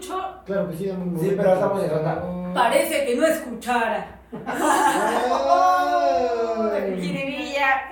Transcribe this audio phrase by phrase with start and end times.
[0.00, 0.42] escucho.
[0.46, 2.22] Claro que sí, un Sí, pero estamos en otra.
[2.54, 4.06] Parece que no escuchara.
[7.00, 7.82] Jiribilla.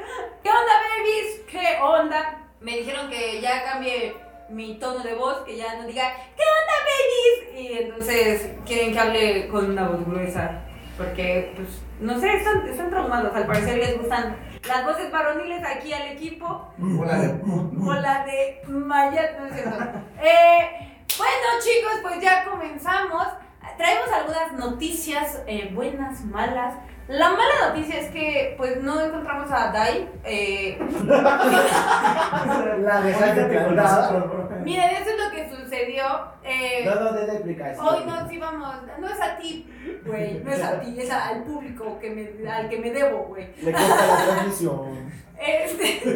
[0.42, 1.40] ¿Qué onda, babies?
[1.50, 2.46] ¿Qué onda?
[2.60, 4.16] Me dijeron que ya cambie
[4.48, 7.60] mi tono de voz, que ya no diga ¿Qué onda, babies?
[7.60, 10.62] Y entonces quieren que hable con una voz gruesa.
[10.96, 11.68] Porque, pues,
[12.00, 13.32] no sé, están, están traumados.
[13.34, 14.36] Al parecer les gustan
[14.66, 16.72] las voces varoniles aquí al equipo.
[16.98, 17.40] Hola de
[17.80, 19.78] O la de Maya, no es cierto.
[20.20, 23.26] Eh, bueno, chicos, pues ya comenzamos.
[23.76, 26.74] Traemos algunas noticias eh, buenas, malas.
[27.08, 30.10] La mala noticia es que pues no encontramos a Dai.
[30.24, 30.78] Eh,
[32.80, 33.46] La dejaste
[34.64, 36.04] miren, eso es lo que sucedió.
[36.44, 37.86] Eh, No, no, de la explicación.
[37.86, 39.66] Hoy no, sí vamos, no es a ti,
[40.04, 43.54] güey, no es a ti, es al público que me, al que me debo, güey.
[43.62, 45.10] Le corta la transmisión.
[45.40, 46.00] Este,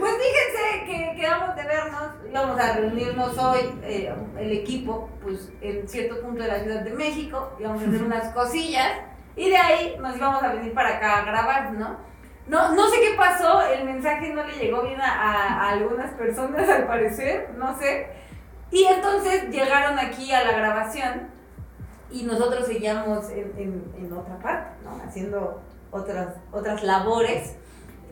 [0.00, 5.86] pues fíjense que quedamos de vernos, íbamos a reunirnos hoy, eh, el equipo, pues en
[5.88, 8.90] cierto punto de la Ciudad de México, íbamos a hacer unas cosillas
[9.36, 11.96] y de ahí nos íbamos a venir para acá a grabar, ¿no?
[12.46, 16.12] No, no sé qué pasó, el mensaje no le llegó bien a, a- a algunas
[16.12, 18.06] personas al parecer, no sé.
[18.70, 21.28] Y entonces llegaron aquí a la grabación
[22.10, 24.98] y nosotros seguíamos en, en- en otra parte, ¿no?
[25.06, 27.56] Haciendo otras, otras labores.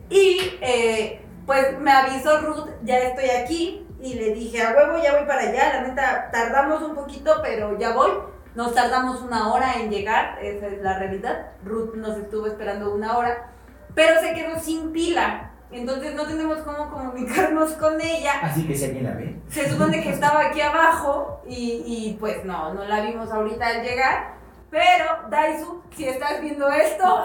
[0.09, 3.87] Y eh, pues me avisó Ruth, ya estoy aquí.
[4.01, 5.75] Y le dije, a huevo, ya voy para allá.
[5.75, 8.11] La neta, tardamos un poquito, pero ya voy.
[8.55, 11.53] Nos tardamos una hora en llegar, esa es la realidad.
[11.65, 13.51] Ruth nos estuvo esperando una hora,
[13.95, 15.53] pero se quedó sin pila.
[15.71, 18.33] Entonces no tenemos cómo comunicarnos con ella.
[18.43, 19.37] Así que si alguien la ve.
[19.49, 23.83] Se supone que estaba aquí abajo y, y, pues no, no la vimos ahorita al
[23.83, 24.36] llegar.
[24.71, 27.23] Pero, Daisu, si estás viendo esto,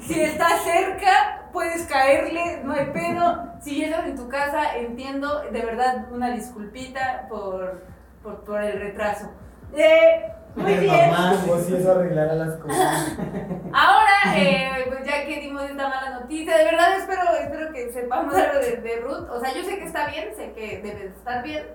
[0.00, 3.52] si estás cerca, puedes caerle, no hay pedo.
[3.60, 7.84] Si estás en tu casa, entiendo, de verdad, una disculpita por,
[8.22, 9.30] por, por el retraso.
[9.74, 11.10] Eh, muy bien.
[11.46, 13.16] Como si eso arreglara las cosas.
[13.72, 18.34] Ahora, eh, pues ya que dimos esta mala noticia, de verdad espero, espero que sepamos
[18.34, 19.28] algo de, de Ruth.
[19.30, 21.66] O sea, yo sé que está bien, sé que debe de estar bien.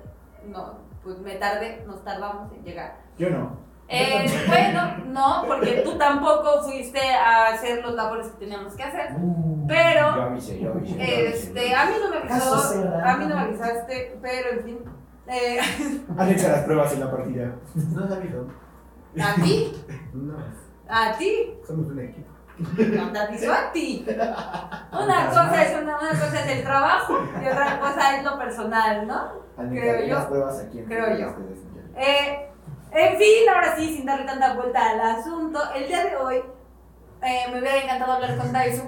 [0.45, 2.97] No, pues me tardé, nos tardamos en llegar.
[3.17, 3.71] Yo no.
[3.94, 9.09] Eh, bueno, no, porque tú tampoco fuiste a hacer los labores que teníamos que hacer.
[9.68, 10.96] Pero, Yo avisé, yo avisé.
[10.97, 11.28] yo avisé.
[11.28, 14.79] Este, a mí no me avisó, a mí no me avisaste, pero en fin.
[15.28, 15.59] Eh,
[16.18, 17.52] Han hecho las pruebas en la partida.
[17.75, 18.47] No sabido.
[19.22, 20.35] a ti, No.
[20.90, 22.28] a ti, Somos un equipo.
[22.58, 24.06] no te avisó a ti.
[24.08, 29.06] Una cosa es una, una cosa es el trabajo y otra cosa es lo personal,
[29.08, 29.31] ¿no?
[29.58, 30.16] Han Creo yo.
[30.16, 31.35] las pruebas aquí en Creo yo.
[31.97, 32.50] Eh,
[32.91, 36.44] en fin, ahora sí, sin darle tanta vuelta al asunto, el día de hoy
[37.22, 38.84] eh, me hubiera encantado hablar con Daisu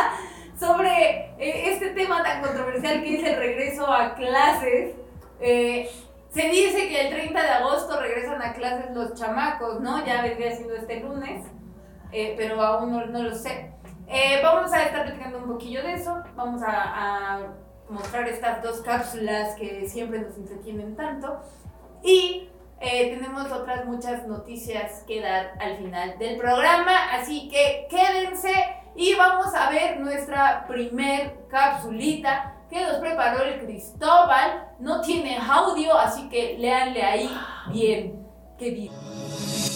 [0.58, 4.94] sobre eh, este tema tan controversial que es el regreso a clases.
[5.40, 5.90] Eh,
[6.28, 10.04] se dice que el 30 de agosto regresan a clases los chamacos, ¿no?
[10.06, 11.44] Ya vendría siendo este lunes,
[12.36, 13.72] pero aún no, no lo sé.
[14.42, 16.70] Vamos a estar platicando un poquillo de eso, vamos a,
[17.34, 17.40] a
[17.88, 21.40] mostrar estas dos cápsulas que siempre nos entretienen tanto
[22.04, 22.48] y
[22.80, 28.54] eh, tenemos otras muchas noticias que dar al final del programa, así que quédense
[28.94, 34.68] y vamos a ver nuestra primer capsulita que nos preparó el Cristóbal.
[34.78, 37.30] No tiene audio, así que léanle ahí
[37.70, 38.26] bien.
[38.58, 39.69] Qué bien.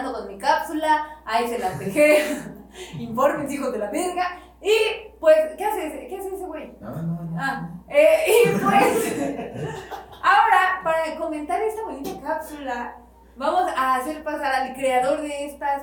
[0.00, 2.38] Con mi cápsula, ahí se las dejé.
[2.98, 4.38] Informes, hijos de la verga.
[4.62, 6.72] Y pues, ¿qué hace ese, qué hace ese güey?
[6.80, 7.36] No, no, no.
[7.38, 9.14] Ah, eh, y pues,
[10.22, 12.96] Ahora, para comentar esta bonita cápsula,
[13.36, 15.82] vamos a hacer pasar al creador de estas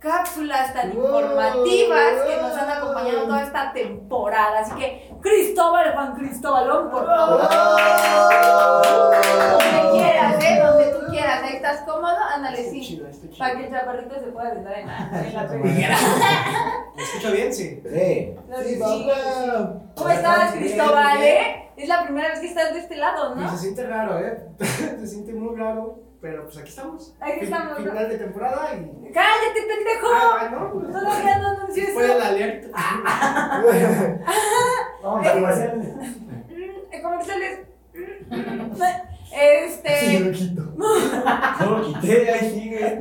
[0.00, 4.60] cápsulas tan informativas que nos han acompañado toda esta temporada.
[4.60, 7.40] Así que, Cristóbal, Juan Cristóbalón, por favor.
[8.82, 10.58] Donde quieras, ¿eh?
[10.64, 11.42] Donde tú quieras.
[11.42, 12.80] Ahí estás cómodo, ándale, sí.
[12.80, 13.06] Chido.
[13.38, 15.42] Para que el chaparrito se pueda sentar en la, en la
[16.96, 17.52] ¿Me escucho bien?
[17.54, 17.82] Sí.
[17.84, 18.34] Sí.
[19.94, 21.28] ¿Cómo estás, Cristóbal, bien.
[21.36, 21.56] eh?
[21.76, 23.56] Es la primera vez que estás de este lado, Y se ¿no?
[23.56, 24.48] siente raro, ¿eh?
[24.58, 27.14] se siente muy raro, pero pues aquí estamos.
[27.20, 27.90] Aquí estamos, ¿no?
[27.90, 29.12] Final de temporada y...
[29.12, 30.06] ¡Cállate, pendejo!
[30.12, 31.92] Ah, no, pues, Todavía no anunció eso.
[31.94, 32.68] Fue el alerta.
[35.02, 35.78] Vamos a comercial.
[36.48, 37.60] Mm, comerciales.
[37.94, 38.74] Mm,
[39.30, 40.20] Sí, Este.
[40.20, 40.62] lo quito.
[41.60, 42.98] No lo quité, ahí sigue.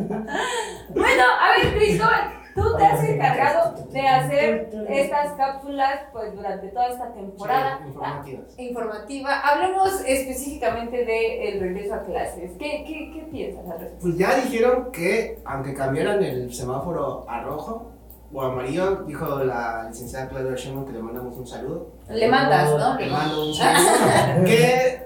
[0.89, 6.88] Bueno, a ver, Cristóbal, tú te has encargado de hacer estas cápsulas pues durante toda
[6.89, 8.45] esta temporada Sí, informativas.
[8.57, 9.39] ah, informativa.
[9.39, 12.51] Hablemos específicamente del regreso a clases.
[12.59, 13.97] ¿Qué, qué, qué piensas al respecto?
[14.01, 17.91] Pues ya dijeron que, aunque cambiaran el semáforo a rojo
[18.33, 21.88] o amarillo, dijo la licenciada Claudia Sheinbaum que le mandamos un saludo.
[22.09, 22.95] Le mandas, ¿no?
[23.00, 24.45] Le mando un saludo.
[24.45, 25.01] que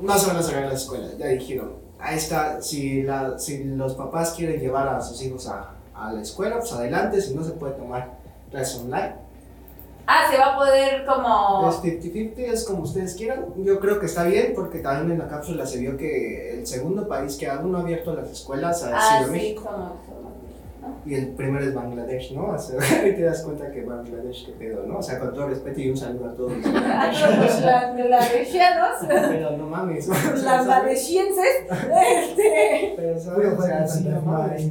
[0.00, 1.76] no se van a cerrar las escuelas, ya dijeron.
[2.00, 6.20] Ahí está, si, la, si los papás quieren llevar a sus hijos a, a la
[6.22, 8.10] escuela, pues adelante, si no se puede tomar
[8.50, 9.14] clases online.
[10.06, 11.68] Ah, se va a poder como.
[11.68, 13.44] Es 50-50, es como ustedes quieran.
[13.58, 17.06] Yo creo que está bien porque también en la cápsula se vio que el segundo
[17.06, 19.62] país que aún no ha abierto las escuelas ha Ah, sido sí, México.
[19.64, 19.76] como.
[20.06, 20.28] como-
[21.04, 22.46] Y el primero es Bangladesh, ¿no?
[22.54, 24.98] O sea, ahí te das cuenta que Bangladesh, qué pedo, ¿no?
[24.98, 28.96] O sea, con todo respeto y un saludo a todos los A todos los bangladeshianos,
[29.06, 30.08] Pero no mames.
[30.44, 32.94] bangladeshienses, este.
[32.96, 33.58] Pero, ¿sabes?
[33.58, 34.70] O sea, sí, no mames.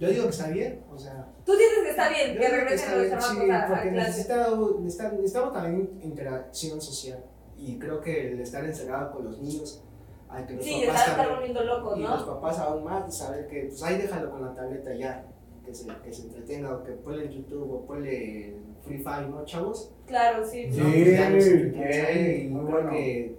[0.00, 1.28] Yo digo que está bien, o sea.
[1.44, 4.48] Tú dices que está bien que regresen los chamacos sí, a, porque necesita,
[4.80, 7.22] necesita- necesitamos también interacción social.
[7.58, 9.84] Y creo que el estar encerrado con los niños,
[10.28, 12.34] hay que los Sí, papás están también- volviendo locos, Y los ¿no?
[12.34, 15.26] papás aún más, saber que, pues ahí déjalo con la tableta ya,
[15.64, 19.92] que se, que se entretenga, o que ponle YouTube, o ponle Free Fire, ¿no, chavos?
[20.06, 20.72] Claro, sí.
[20.72, 20.78] Sí.
[20.80, 20.84] ¿No?
[20.90, 22.90] Pues ya no se muy creo bueno.
[22.90, 23.36] que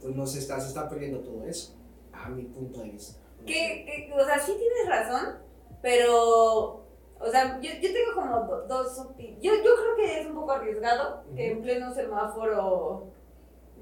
[0.00, 1.76] pues no se está, se está perdiendo todo eso,
[2.12, 3.20] a mi punto de vista.
[3.46, 5.36] Que, que, o sea, sí tienes razón,
[5.82, 6.84] pero,
[7.20, 9.42] o sea, yo, yo tengo como do- dos opiniones.
[9.42, 13.08] Yo, yo creo que es un poco arriesgado que en pleno semáforo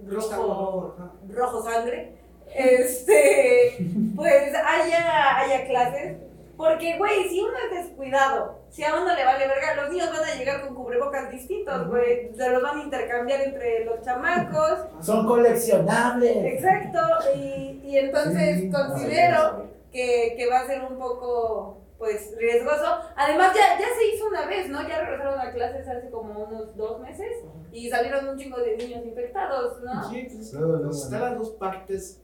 [0.06, 0.94] rojo,
[1.28, 2.14] rojo sangre,
[2.54, 3.76] este,
[4.16, 6.16] pues haya, haya clases.
[6.56, 10.28] Porque, güey, si uno es descuidado, si a uno le vale verga, los niños van
[10.28, 12.34] a llegar con cubrebocas distintos, güey.
[12.36, 14.78] Se los van a intercambiar entre los chamacos.
[15.00, 16.36] Son coleccionables.
[16.36, 16.98] Exacto.
[17.34, 22.98] Y, y entonces Sí, considero que, que va a ser un poco pues riesgoso.
[23.14, 24.80] Además ya, ya se hizo una vez, ¿no?
[24.88, 27.30] Ya regresaron a clases hace como unos dos meses
[27.70, 30.10] y salieron un chingo de niños infectados, ¿no?
[30.10, 31.26] Sí, pues, pues, están ¿no?
[31.28, 32.22] las dos partes,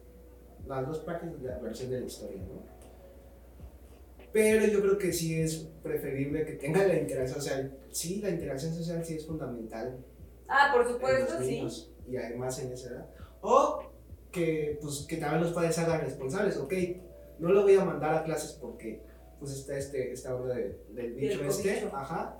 [0.67, 2.62] las dos partes de la versión de la historia, ¿no?
[4.32, 7.78] Pero yo creo que sí es preferible que tenga la interacción social.
[7.90, 9.99] Sí, la interacción social sí es fundamental
[10.49, 11.50] Ah, por en supuesto, los sí.
[11.52, 13.06] niños y además en esa edad.
[13.43, 13.82] O
[14.32, 16.56] que, pues, que también los padres hagan responsables.
[16.56, 16.73] Ok,
[17.40, 19.02] no lo voy a mandar a clases porque
[19.47, 22.37] pues está este, esta onda de- del bicho Del este, ajá.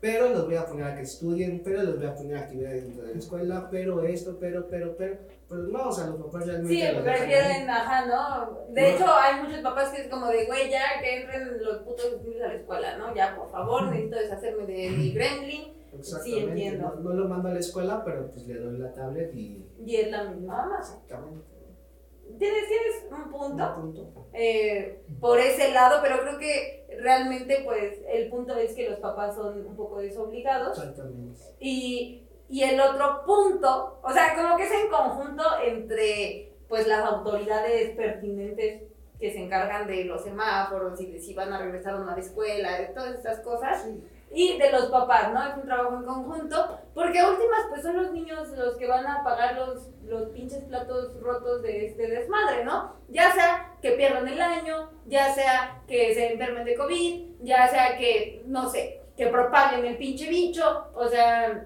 [0.00, 3.06] Pero los voy a poner a que estudien, pero los voy a poner actividades dentro
[3.06, 6.74] de la escuela, pero esto, pero, pero, pero, pero no, o sea, los papás realmente
[6.74, 8.72] Sí, prefieren, ajá, ¿no?
[8.74, 12.20] De hecho, hay muchos papás que es como de, güey, ya que entren los putos
[12.22, 13.14] niños a la escuela, ¿no?
[13.14, 15.74] Ya, por favor, necesito deshacerme de mi gremlin.
[15.98, 16.94] Exactamente, Sí, entiendo.
[16.96, 19.64] No, no lo mando a la escuela, pero pues le doy la tablet y...
[19.84, 20.76] Y es la misma.
[20.78, 21.55] Exactamente.
[22.38, 23.74] Tienes, tienes un punto.
[23.78, 24.26] Un punto.
[24.32, 29.34] eh, por ese lado, pero creo que realmente pues el punto es que los papás
[29.34, 31.40] son un poco desobligados Exactamente.
[31.60, 37.04] y, y el otro punto, o sea, como que es en conjunto entre pues las
[37.04, 38.82] autoridades pertinentes
[39.18, 42.14] que se encargan de los semáforos y de si van a regresar o no a
[42.16, 43.86] la escuela, de todas estas cosas.
[44.30, 45.46] Y de los papás, ¿no?
[45.46, 49.22] Es un trabajo en conjunto, porque últimas pues son los niños los que van a
[49.22, 52.96] pagar los, los pinches platos rotos de este desmadre, ¿no?
[53.08, 57.96] Ya sea que pierdan el año, ya sea que se enfermen de COVID, ya sea
[57.96, 61.64] que, no sé, que propaguen el pinche bicho, o sea,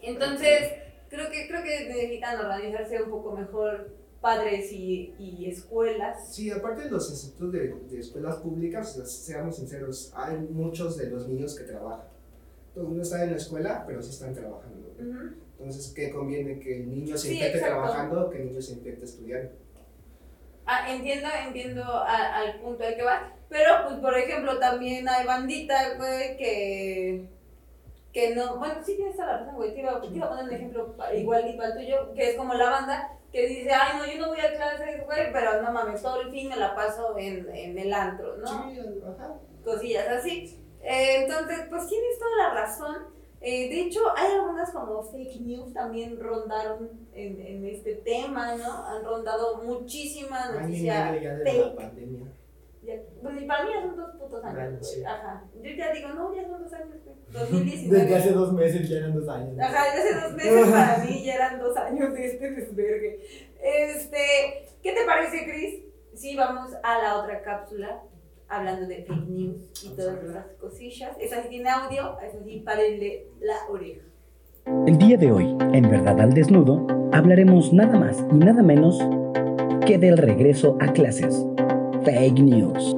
[0.00, 0.72] entonces
[1.08, 6.34] creo que, creo que necesitan organizarse un poco mejor padres y, y escuelas.
[6.34, 11.28] Sí, aparte de los institutos de, de escuelas públicas, seamos sinceros, hay muchos de los
[11.28, 12.06] niños que trabajan.
[12.68, 14.88] Entonces no están en la escuela, pero sí están trabajando.
[14.98, 15.34] Ujú.
[15.58, 16.58] Entonces, ¿qué conviene?
[16.60, 17.80] ¿Que el niño se Sí, infecte exacto.
[17.82, 19.50] trabajando o que el niño se infecte estudiando?
[20.66, 23.32] Ah, entiendo, entiendo a- al punto al que va.
[23.48, 27.28] Pero, pues, por ejemplo, también hay bandita, güey, que.
[28.12, 28.58] Que no.
[28.58, 29.74] Bueno, sí tienes toda la razón, güey.
[29.74, 32.36] Te iba, te iba a poner un ejemplo igual y para el tuyo, que es
[32.36, 35.72] como la banda que dice, ay, no, yo no voy a clases, güey, pero no
[35.72, 38.70] mames, todo el fin me la paso en, en el antro, ¿no?
[38.70, 39.34] Sí, ajá.
[39.64, 40.58] Cosillas así.
[40.82, 42.96] Eh, entonces, pues tienes toda la razón.
[43.40, 48.84] Eh, de hecho, hay algunas como fake news también rondaron en, en este tema, ¿no?
[48.86, 52.32] Han rondado muchísimas noticias de la pandemia.
[52.88, 54.54] Ya- Bueno, y para mí ya son dos putos años.
[54.54, 54.84] Bueno, güey.
[54.84, 55.04] sí.
[55.04, 55.44] Ajá.
[55.62, 57.16] Yo ya digo, no, ya son dos años, güey.
[57.28, 58.16] Desde 2019.
[58.16, 59.58] hace dos meses ya eran dos años.
[59.60, 63.20] Ajá, ya hace dos meses para mí ya eran dos años de este desvergue.
[63.62, 64.18] Este,
[64.82, 65.82] ¿qué te parece, Chris?
[66.14, 68.02] Sí, vamos a la otra cápsula
[68.48, 71.14] hablando de fake news y todas esas cosillas.
[71.20, 74.00] Esa sí tiene audio, esa sí párenle la oreja.
[74.86, 78.98] El día de hoy, en Verdad al Desnudo, hablaremos nada más y nada menos
[79.86, 81.44] que del regreso a clases.
[82.08, 82.96] Fake News.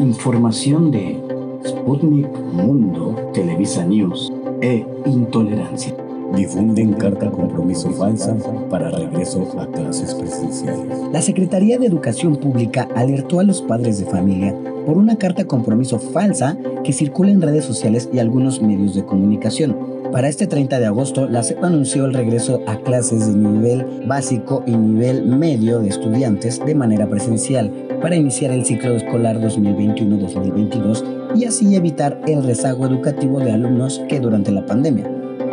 [0.00, 1.20] Información de
[1.62, 4.32] Sputnik Mundo, Televisa News
[4.62, 5.94] e Intolerancia.
[6.34, 8.34] Difunden carta compromiso falsa
[8.70, 10.86] para regreso a clases presenciales.
[11.12, 14.56] La Secretaría de Educación Pública alertó a los padres de familia
[14.86, 19.99] por una carta compromiso falsa que circula en redes sociales y algunos medios de comunicación.
[20.12, 24.64] Para este 30 de agosto, la SEP anunció el regreso a clases de nivel básico
[24.66, 27.70] y nivel medio de estudiantes de manera presencial
[28.02, 34.18] para iniciar el ciclo escolar 2021-2022 y así evitar el rezago educativo de alumnos que
[34.18, 35.08] durante la pandemia.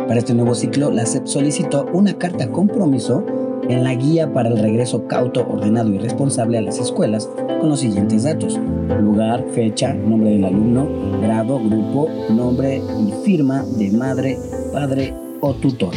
[0.08, 3.24] Para este nuevo ciclo, la SEP solicitó una carta compromiso
[3.68, 7.28] en la guía para el regreso cauto, ordenado y responsable a las escuelas
[7.60, 8.58] con los siguientes datos.
[9.00, 10.88] Lugar, fecha, nombre del alumno,
[11.20, 14.38] grado, grupo, nombre y firma de madre,
[14.72, 15.94] padre o tutor.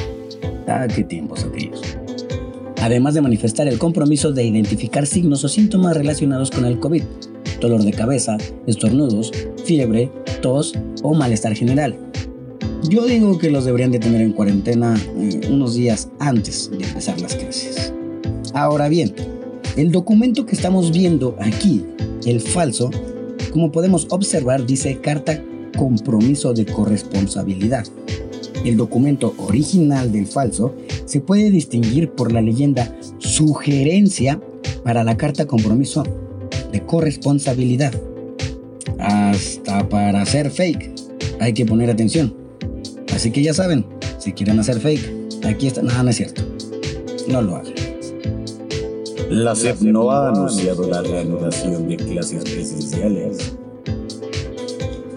[0.68, 1.98] Ah, qué tiempos aquellos.
[2.82, 7.04] Además de manifestar el compromiso de identificar signos o síntomas relacionados con el COVID,
[7.60, 8.38] dolor de cabeza,
[8.68, 9.32] estornudos,
[9.66, 10.12] fiebre,
[10.42, 10.74] tos
[11.04, 11.96] o malestar general.
[12.90, 17.22] Yo digo que los deberían de tener en cuarentena eh, unos días antes de empezar
[17.22, 17.38] las.
[18.54, 19.14] Ahora bien,
[19.78, 21.86] el documento que estamos viendo aquí,
[22.26, 22.90] el falso,
[23.52, 25.42] como podemos observar, dice carta
[25.78, 27.86] compromiso de corresponsabilidad.
[28.66, 34.40] El documento original del falso se puede distinguir por la leyenda sugerencia
[34.84, 36.04] para la carta compromiso
[36.72, 37.94] de corresponsabilidad.
[39.00, 40.92] Hasta para hacer fake
[41.40, 42.36] hay que poner atención.
[43.16, 43.86] Así que ya saben,
[44.20, 45.82] si quieren hacer fake, aquí está.
[45.82, 46.44] No, no es cierto.
[47.28, 47.81] No lo hagan.
[49.32, 53.54] La SEP no ha anunciado la reanudación de clases presenciales.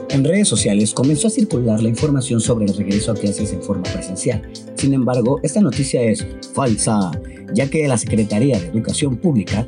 [0.08, 3.82] En redes sociales comenzó a circular la información sobre el regreso a clases en forma
[3.82, 4.48] presencial.
[4.76, 7.10] Sin embargo, esta noticia es falsa,
[7.54, 9.66] ya que la Secretaría de Educación Pública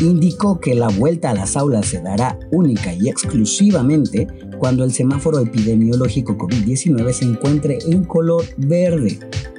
[0.00, 5.40] indicó que la vuelta a las aulas se dará única y exclusivamente cuando el semáforo
[5.40, 9.18] epidemiológico COVID-19 se encuentre en color verde.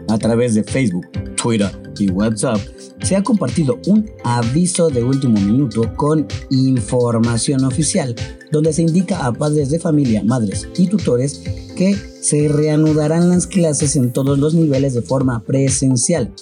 [0.09, 1.07] A través de Facebook,
[1.41, 2.59] Twitter y WhatsApp
[3.01, 8.15] se ha compartido un aviso de último minuto con información oficial,
[8.51, 11.43] donde se indica a padres de familia, madres y tutores
[11.75, 16.33] que se reanudarán las clases en todos los niveles de forma presencial.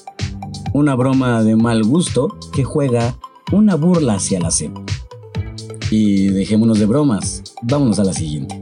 [0.73, 3.19] Una broma de mal gusto que juega
[3.51, 4.71] una burla hacia la SEP.
[5.91, 8.59] Y dejémonos de bromas, vámonos a la siguiente.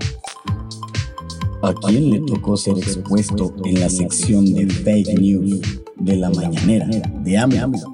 [1.65, 5.61] ¿A quién le tocó ser expuesto en la sección de fake news
[5.95, 6.87] de la mañanera
[7.23, 7.91] de AMLO?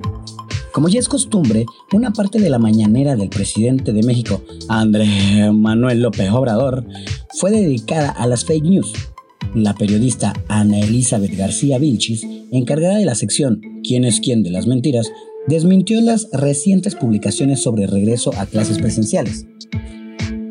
[0.73, 6.01] Como ya es costumbre, una parte de la mañanera del presidente de México, Andrés Manuel
[6.01, 6.85] López Obrador,
[7.39, 8.91] fue dedicada a las fake news.
[9.55, 14.67] La periodista Ana Elizabeth García Vilchis, encargada de la sección ¿Quién es quién de las
[14.67, 15.13] mentiras?,
[15.47, 19.45] desmintió las recientes publicaciones sobre regreso a clases presenciales.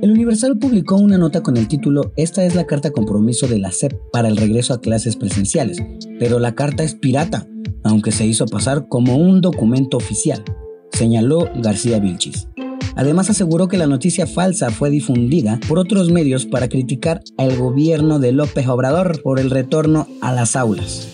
[0.03, 3.71] El Universal publicó una nota con el título Esta es la carta compromiso de la
[3.71, 5.77] SEP para el regreso a clases presenciales,
[6.19, 7.47] pero la carta es pirata,
[7.85, 10.43] aunque se hizo pasar como un documento oficial,
[10.91, 12.49] señaló García Vilchis.
[12.97, 18.19] Además aseguró que la noticia falsa fue difundida por otros medios para criticar al gobierno
[18.19, 21.09] de López Obrador por el retorno a las aulas.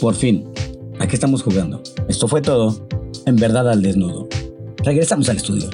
[0.00, 0.44] Por fin,
[1.00, 1.82] ¿a qué estamos jugando?
[2.08, 2.86] Esto fue todo,
[3.26, 4.28] en verdad al desnudo.
[4.84, 5.70] Regresamos al estudio.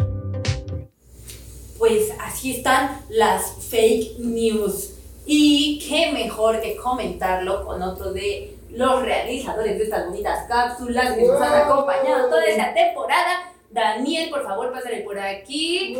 [1.78, 2.08] Pues
[2.44, 4.98] así están las fake news.
[5.24, 11.22] Y qué mejor que comentarlo con otro de los realizadores de estas bonitas cápsulas que
[11.22, 13.50] nos han acompañado toda esta temporada.
[13.70, 15.96] Daniel, por favor, pásale por aquí.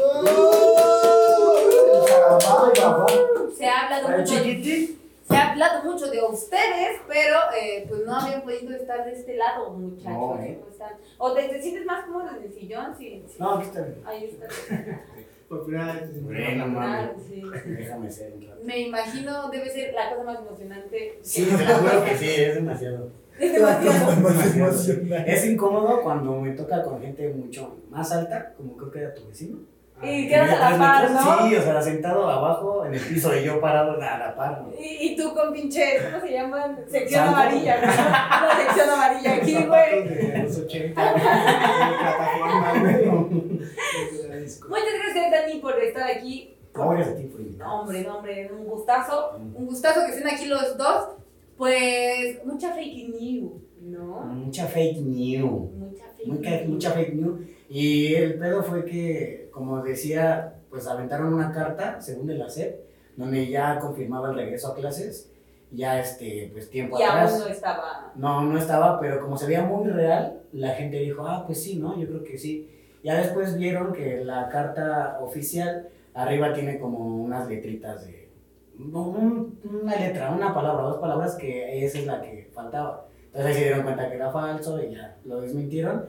[3.57, 4.35] Se ha hablado mucho.
[4.35, 4.99] chiquiti.
[5.27, 9.37] se ha hablado mucho de ustedes, pero eh, pues no habían podido estar de este
[9.37, 10.13] lado, muchachos.
[10.13, 10.59] No, ¿eh?
[10.61, 10.93] ¿Cómo están?
[11.17, 12.95] ¿O te, te sientes más cómodo en el sillón?
[12.99, 13.37] Sí, sí.
[13.39, 14.03] No, aquí está bien.
[14.05, 14.47] Ahí está.
[15.49, 16.23] Por primera vez.
[16.23, 17.43] Bueno, sí.
[17.67, 18.61] Déjame ser un rato.
[18.65, 21.19] Me imagino debe ser la cosa más emocionante.
[21.23, 23.11] Sí, juro que sí, es demasiado.
[23.39, 24.71] Es demasiado.
[25.27, 29.27] Es incómodo cuando me toca con gente mucho más alta, como creo que era tu
[29.27, 29.59] vecino.
[30.03, 31.49] Y quedas a la par, ¿no?
[31.49, 34.63] Sí, o sea, sentado abajo en el piso y yo parado a la par.
[34.63, 34.73] ¿no?
[34.79, 36.77] Y, y tú con pinche, ¿cómo se llama?
[36.89, 37.41] Sección Santo.
[37.41, 37.87] amarilla, ¿no?
[37.87, 40.09] Una sección amarilla aquí, güey.
[40.09, 41.21] de los 80, de
[42.01, 43.65] plataforma, güey.
[44.69, 46.57] Muchas gracias, Dani, por estar aquí.
[46.75, 47.67] Gracias a ti por invitar.
[47.67, 49.37] No, hombre, no, hombre, un gustazo.
[49.37, 51.09] Un gustazo que estén aquí los dos.
[51.57, 54.21] Pues, mucha fake news, ¿no?
[54.23, 55.71] Mucha fake news.
[55.73, 56.69] Mucha fake Mucha, news.
[56.69, 57.41] mucha fake news.
[57.69, 62.81] Y el pedo fue que, como decía, pues aventaron una carta, según de la SEP,
[63.17, 65.31] donde ya confirmaba el regreso a clases.
[65.71, 67.33] Ya, este, pues tiempo Y atrás.
[67.33, 68.13] aún no estaba.
[68.17, 71.77] No, no estaba, pero como se veía muy real, la gente dijo, ah, pues sí,
[71.79, 71.99] ¿no?
[71.99, 72.71] Yo creo que sí.
[73.05, 78.31] Ya después vieron que la carta oficial arriba tiene como unas letritas de...
[78.79, 83.07] un- una letra, una palabra, dos palabras, que esa es la que faltaba.
[83.27, 86.07] Entonces ahí se dieron cuenta que era falso y ya lo desmintieron.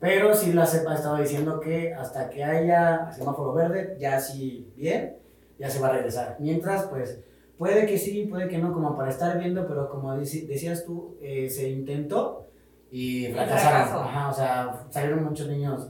[0.00, 5.16] Pero sí la CEPA estaba diciendo que hasta que haya semáforo verde, ya sí bien,
[5.60, 6.36] ya se va a regresar.
[6.40, 7.20] Mientras, pues,
[7.56, 11.48] puede que sí, puede que no, como para estar viendo, pero como decías tú, eh,
[11.48, 12.48] se intentó
[12.90, 14.02] y fracasaron.
[14.08, 15.88] Ajá, o sea, salieron muchos niños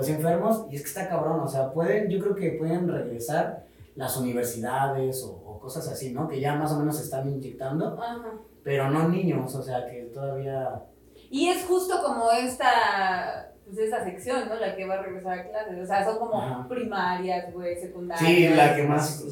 [0.00, 3.66] pues enfermos y es que está cabrón, o sea, pueden, yo creo que pueden regresar
[3.96, 6.26] las universidades o, o cosas así, ¿no?
[6.26, 8.32] Que ya más o menos se están inyectando, Ajá.
[8.64, 10.84] pero no niños, o sea, que todavía...
[11.30, 14.54] Y es justo como esta, pues esa sección, ¿no?
[14.54, 15.82] La que va a regresar a clases.
[15.82, 16.66] O sea, son como Ajá.
[16.66, 18.26] primarias, güey, secundarias.
[18.26, 19.22] Sí, la que más...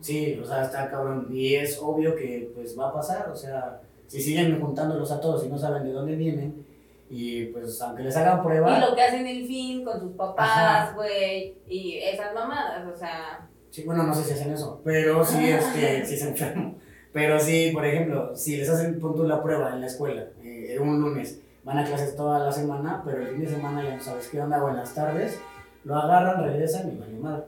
[0.00, 1.28] Sí, o sea, está cabrón.
[1.30, 5.46] Y es obvio que pues va a pasar, o sea, si siguen juntándolos a todos
[5.46, 6.66] y no saben de dónde vienen,
[7.16, 8.76] y pues aunque les hagan prueba...
[8.76, 13.48] Y lo que hacen el fin con sus papás, güey, y esas mamadas, o sea.
[13.70, 16.76] Sí, bueno, no sé si hacen eso, pero sí, este, sí se enferman.
[17.12, 21.00] Pero sí, por ejemplo, si les hacen punto la prueba en la escuela, eh, un
[21.00, 24.26] lunes, van a clases toda la semana, pero el fin de semana ya no sabes
[24.26, 25.38] qué onda, o en las tardes,
[25.84, 27.44] lo agarran, regresan y vale madre.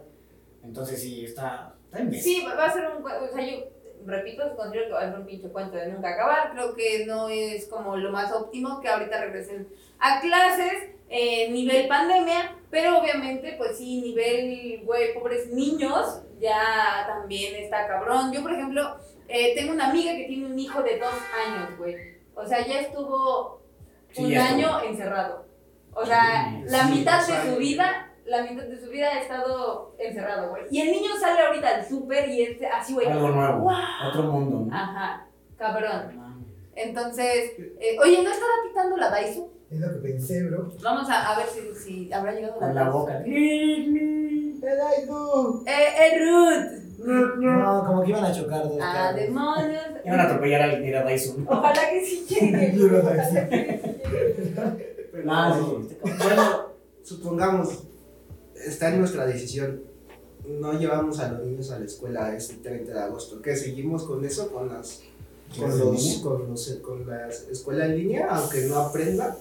[0.63, 2.37] Entonces sí, está, está imbécil.
[2.37, 3.05] Sí, va a ser un.
[3.05, 3.65] O sea, yo
[4.07, 6.53] repito, considero que va a ser un pinche cuento de nunca acabar.
[6.53, 11.87] Creo que no es como lo más óptimo que ahorita regresen a clases, eh, nivel
[11.89, 18.33] pandemia, pero obviamente, pues sí, nivel, güey, pobres niños, ya también está cabrón.
[18.33, 18.97] Yo, por ejemplo,
[19.29, 21.15] eh, tengo una amiga que tiene un hijo de dos
[21.47, 21.95] años, güey.
[22.35, 23.61] O sea, ya estuvo
[24.13, 24.91] Sí, un ya año estuvo.
[24.91, 25.47] encerrado.
[25.95, 29.21] O sea, Sí, la sí, mitad de su vida, la mitad de su vida ha
[29.21, 30.63] estado encerrado, güey.
[30.71, 33.07] Y el niño sale ahorita al súper y es así, güey.
[33.07, 33.73] Algo nuevo, ¡Wow!
[34.11, 34.67] otro mundo.
[34.69, 34.77] ¿no?
[34.77, 36.25] Ajá, cabrón.
[36.75, 39.49] Entonces, eh, oye, ¿no estará pitando la Daisu?
[39.71, 40.71] Es lo que pensé, bro.
[40.83, 43.23] Vamos a, a ver si, si habrá llegado la Con la boca.
[43.25, 43.87] Eh,
[45.67, 46.83] eh, Ruth.
[47.39, 49.21] No, como que iban a chocar dos Ah, carros.
[49.21, 49.83] demonios.
[50.05, 51.47] Iban a atropellar a Dyson.
[51.49, 52.73] Ojalá que sí llegue.
[52.77, 54.01] Yo lo Ojalá que sí llegue.
[55.13, 56.43] Pero, Ah, sí, bueno,
[57.03, 57.85] supongamos,
[58.65, 59.83] está en nuestra decisión.
[60.47, 63.43] No llevamos a los niños a la escuela este 30 de agosto.
[63.43, 64.51] ¿Qué seguimos con eso?
[64.53, 65.03] Con las
[65.59, 69.35] con ¿En los con los con la escuela en línea, aunque no aprendan.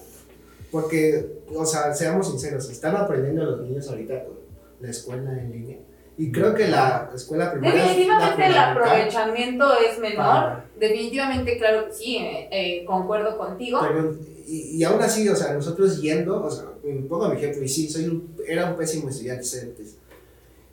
[0.70, 4.34] Porque, o sea, seamos sinceros, están aprendiendo los niños ahorita con
[4.80, 5.78] la escuela en línea.
[6.18, 7.82] Y creo que la escuela primaria.
[7.82, 10.16] es Definitivamente el fundamental aprovechamiento es menor.
[10.16, 13.80] para- Definitivamente, claro que sí, eh, eh, concuerdo contigo.
[13.86, 14.14] Pero,
[14.46, 16.64] y, y aún así, o sea, nosotros yendo, o sea,
[17.08, 19.96] pongo mi ejemplo, y sí, soy un, era un pésimo estudiante antes.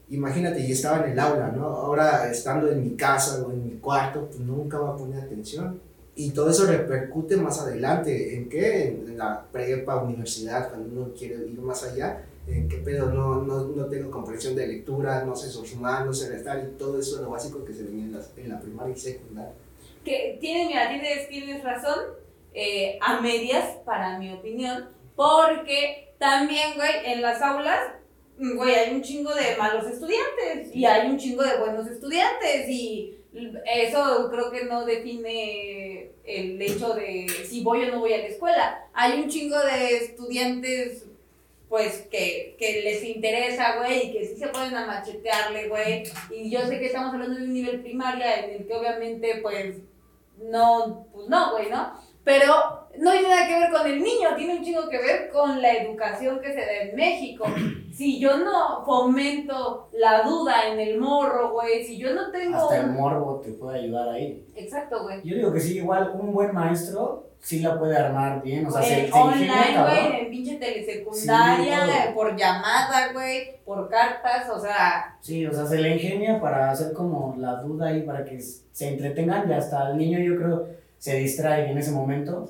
[0.10, 1.66] Imagínate, y estaba en el aula, ¿no?
[1.66, 5.80] Ahora estando en mi casa o en mi cuarto, pues nunca va a poner atención.
[6.16, 8.36] Y todo eso repercute más adelante.
[8.36, 8.90] ¿En qué?
[8.90, 12.24] En la prepa, universidad, cuando uno quiere ir más allá.
[12.48, 13.10] ¿En qué pedo?
[13.12, 17.00] No, no, no tengo comprensión de lectura, no sé sumar, no sé restar y todo
[17.00, 19.54] eso lo básico que se venía en, las- en la primaria y secundaria.
[20.04, 22.00] Que tienes, mira, tienes, tienes razón,
[22.54, 27.80] eh, a medias, para mi opinión, porque también, güey, en las aulas,
[28.38, 33.18] güey, hay un chingo de malos estudiantes y hay un chingo de buenos estudiantes y
[33.66, 38.28] eso creo que no define el hecho de si voy o no voy a la
[38.28, 38.86] escuela.
[38.94, 41.06] Hay un chingo de estudiantes
[41.74, 46.04] pues que, que les interesa, güey, y que sí se pueden a machetearle, güey.
[46.30, 49.78] Y yo sé que estamos hablando de un nivel primaria en el que obviamente, pues,
[50.38, 51.94] no, pues no, güey, ¿no?
[52.24, 52.54] Pero
[53.00, 55.74] no tiene nada que ver con el niño, tiene un chingo que ver con la
[55.74, 57.46] educación que se da en México.
[57.92, 62.58] Si yo no fomento la duda en el morro, güey, si yo no tengo...
[62.58, 64.46] Hasta el morbo te puede ayudar ahí.
[64.56, 65.24] Exacto, güey.
[65.24, 68.66] Yo digo que sí, igual un buen maestro sí la puede armar bien.
[68.66, 74.50] O sea, se, se online, güey, en pinche telesecundaria, Sí, por llamada, güey, por cartas,
[74.50, 78.24] o sea, Sí, o sea, se le ingenia para hacer como la duda ahí, para
[78.24, 82.50] que se entretengan y hasta el niño yo creo se distrae en ese momento.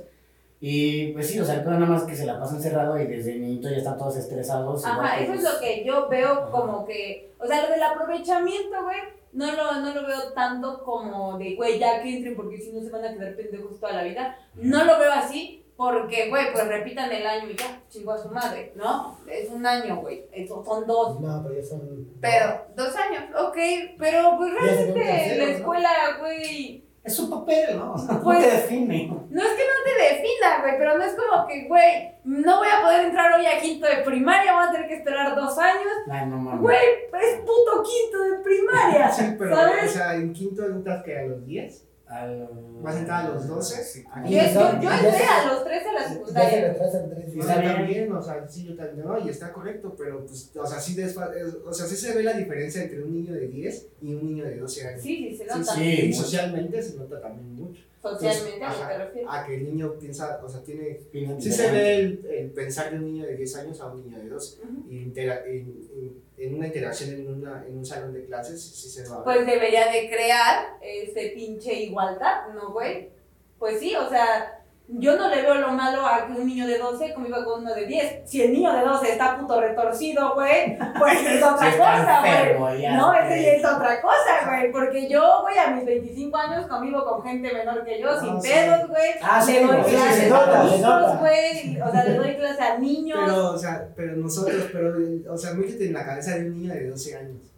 [0.62, 3.36] Y pues sí, o sea, el nada más que se la pasa encerrado y desde
[3.36, 4.86] niñito ya están todos estresados.
[4.86, 6.52] ajá, eso es lo que yo veo Ajá.
[6.52, 9.00] como que, o sea, lo del aprovechamiento, güey,
[9.34, 12.82] no lo, no lo veo tanto como de, güey, ya que entren porque si no
[12.82, 14.38] se van a quedar pendejos toda la vida.
[14.56, 18.30] No lo veo así porque, güey, pues repitan el año y ya, chingó a su
[18.30, 19.18] madre, ¿no?
[19.28, 21.20] Es un año, güey, son dos.
[21.20, 22.08] No, pero ya son.
[22.22, 23.58] Pero, dos años, ok,
[23.98, 27.94] pero pues realmente la escuela, güey, Es un papel, ¿no?
[27.94, 29.08] O sea, Pues- no te define.
[29.30, 32.68] No es que no te defina, güey, pero no es como que, güey, no voy
[32.70, 35.92] a poder entrar hoy a quinto de primaria, voy a tener que esperar dos años.
[36.10, 36.62] Ay, no mames.
[36.62, 39.10] Güey, es puto quinto de primaria.
[39.12, 39.92] Sí, pero, ¿Sabes?
[39.92, 41.88] o sea, en quinto entras que a los 10.
[42.14, 42.50] Al-
[42.84, 43.84] ¿Vas a entrar a los 12?
[43.84, 44.04] Sí.
[44.04, 44.38] Yo, yo,
[44.82, 46.76] yo entré a los 13 a la secundaria.
[46.76, 47.46] Sí, días.
[47.46, 47.74] Está bien.
[47.76, 50.96] también, o sea, sí, yo también, no, y está correcto, pero pues, o sea, sí,
[50.96, 54.14] desfa- es- o sea, sí se ve la diferencia entre un niño de 10 y
[54.14, 55.02] un niño de 12 años.
[55.02, 55.74] Sí, sí, se Sí, nota.
[55.74, 55.84] sí.
[56.10, 57.82] Y socialmente se nota también mucho.
[58.04, 59.30] Socialmente, ¿a Entonces, qué te ajá, refieres?
[59.32, 61.00] A que el niño piensa, o sea, tiene...
[61.40, 64.20] Sí se ve el, el pensar de un niño de 10 años a un niño
[64.22, 64.62] de 12.
[64.62, 64.90] Ujú.
[64.92, 68.90] Y intera- en, en- en una interacción en, una, en un salón de clases, sí
[68.90, 69.24] se va a ver.
[69.24, 73.10] Pues debería de crear este pinche igualdad, ¿no, güey?
[73.58, 76.78] Pues sí, o sea, yo no le veo lo malo a que un niño de
[76.78, 78.30] 12 conviva con uno de 10.
[78.30, 82.20] Si el niño de 12 está puto retorcido, güey, pues es Sí, otra cosa,
[82.58, 82.88] güey.
[82.96, 84.72] No, ese ya es otra cosa, güey.
[84.72, 88.42] Porque yo, güey, a mis 25 años convivo con gente menor que yo, Ah, sin
[88.42, 88.50] sí.
[88.50, 89.12] pedos, güey.
[89.22, 91.82] Ah, sí, le doy sí, sí, clases se a niños, güey.
[91.82, 93.20] O sea, le doy clases a niños.
[93.26, 94.96] Pero, o sea, pero nosotros, pero,
[95.30, 97.53] o sea, métete en la cabeza de un niño de 12 años.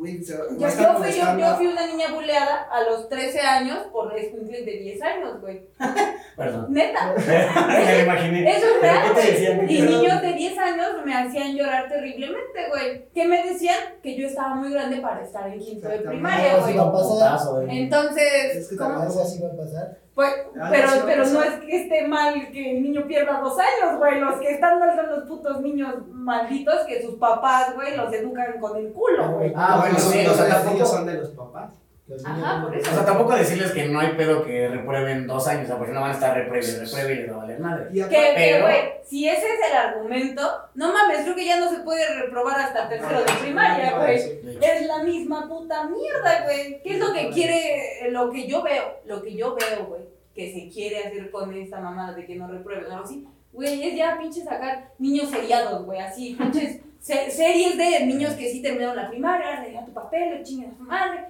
[0.00, 3.38] Güey, o sea, va Yo, fui, yo, yo fui una niña buleada a los 13
[3.38, 5.68] años por escuincles de 10 años, güey.
[6.38, 6.68] Perdón.
[6.70, 7.14] Neta.
[7.68, 8.50] Me lo imaginé.
[8.50, 9.74] Eso es ¿Pero real, qué güey.
[9.74, 13.10] Y ¿Qué niños de 10 años me hacían llorar terriblemente, güey.
[13.12, 16.78] Que me decían que yo estaba muy grande para estar en quinto de primaria, güey.
[17.68, 19.98] Entonces, así va a pasar.
[20.20, 23.96] Pues, Ah, pero, pero no es que esté mal que el niño pierda dos años,
[23.98, 24.20] güey.
[24.20, 28.60] Los que están mal son los putos niños malditos que sus papás, güey, los educan
[28.60, 29.50] con el culo, güey.
[29.56, 31.70] Ah, bueno, Los sí, niños o los tampoco- niños son de los papás.
[32.06, 32.90] Los Ajá, por O eso.
[32.92, 36.00] sea, tampoco decirles que no hay pedo que reprueben dos años, o sea, porque no
[36.00, 37.84] van a estar repruebe, repruebe y les va a valer madre.
[37.92, 40.42] Que, Pero- güey, si ese es el argumento,
[40.74, 44.16] no mames, creo que ya no se puede reprobar hasta tercero de primaria, güey.
[44.60, 46.82] Es la misma puta mierda, güey.
[46.82, 49.99] ¿Qué es lo que quiere, lo que yo veo, lo que yo veo, güey,
[50.40, 53.26] que se quiere hacer con esta mamada de que no reprueben o algo así?
[53.52, 58.48] Güey, es ya pinche sacar niños seriados, güey, así, pinches se- series de niños que
[58.50, 61.24] sí terminaron la primaria, le tu papel, le chingan a su madre.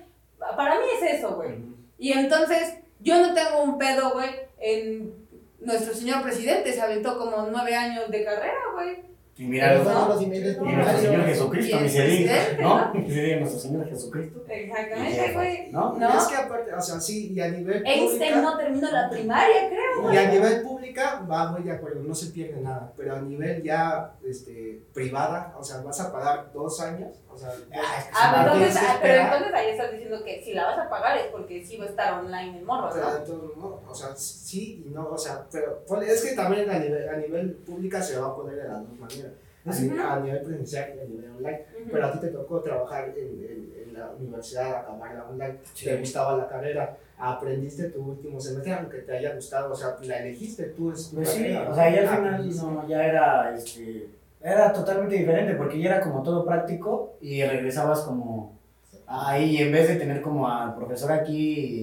[0.56, 1.56] Para mí es eso, güey.
[1.98, 5.12] Y entonces, yo no tengo un pedo, güey, en
[5.60, 9.09] nuestro señor presidente, se aventó como nueve años de carrera, güey.
[9.40, 11.24] Y mira, los- niveles y nuestro Señor.
[11.24, 12.92] Jesucristo, Y el ni se diga, presidente, ¿no?
[12.92, 14.44] Diga nuestro Señor Jesucristo.
[14.46, 15.72] Exactamente, güey.
[15.72, 15.92] ¿No?
[15.98, 16.18] ¿No?
[16.18, 19.68] es que aparte, o sea, sí, y a nivel Einstein pública, no terminó la primaria,
[19.70, 20.12] creo.
[20.12, 23.62] y a nivel pública, va muy de acuerdo, no se pierde nada, pero a nivel
[23.62, 27.54] ya, este, privada, o sea, vas a pagar dos años, o sea, Ah,
[27.98, 30.66] es que Ah, sí, pero entonces, ah, pero entonces ahí estás diciendo que si la
[30.66, 33.54] vas a pagar es porque sí va a estar online el morro, pero ¿no?
[33.56, 37.08] modos, o sea, sí y no, o sea, pero ponle- es que también a nivel,
[37.08, 39.29] a nivel pública se va a poner de las dos maneras,
[39.70, 39.82] a, Ujú.
[39.94, 41.60] nivel- a nivel presencial y a nivel online.
[41.80, 41.88] Ujú.
[41.90, 45.84] Pero a ti te tocó trabajar en, en- en la universidad, acabarla online, Sí.
[45.86, 50.18] te gustaba la carrera, aprendiste tu último semestre, aunque te haya gustado, o sea, la
[50.20, 54.08] elegiste tú, es Pues sí, carrera, o sea, ya al final no, ya era, este,
[54.42, 58.58] era totalmente diferente, porque ya era como todo práctico y regresabas como
[59.06, 61.36] ahí, y en vez de tener como al profesor aquí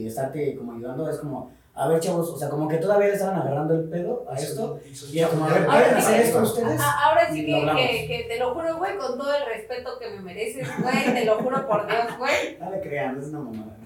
[0.03, 3.13] y estarte como ayudando, es como, a ver chavos, o sea, como que todavía le
[3.13, 4.79] estaban agarrando el pedo a esto,
[5.11, 6.81] y era como, a ver, Ahora ¿quieren sí hacer que- esto ustedes?
[6.83, 10.09] Ah, Ahora sí que, que, que te lo juro, güey, con todo el respeto que
[10.09, 12.57] me mereces, güey, te lo juro por Dios, güey.
[12.59, 13.77] No le crean, es una mamada.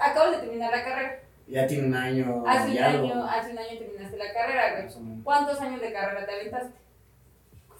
[0.00, 1.20] Acabas de terminar la carrera.
[1.46, 2.44] Ya tiene un año.
[2.46, 5.22] Hace y un algo, año, hace un año terminaste la carrera, güey.
[5.22, 6.78] ¿Cuántos años de carrera te aventaste?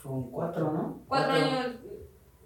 [0.03, 1.01] Son cuatro, ¿no?
[1.09, 1.67] Cuatro años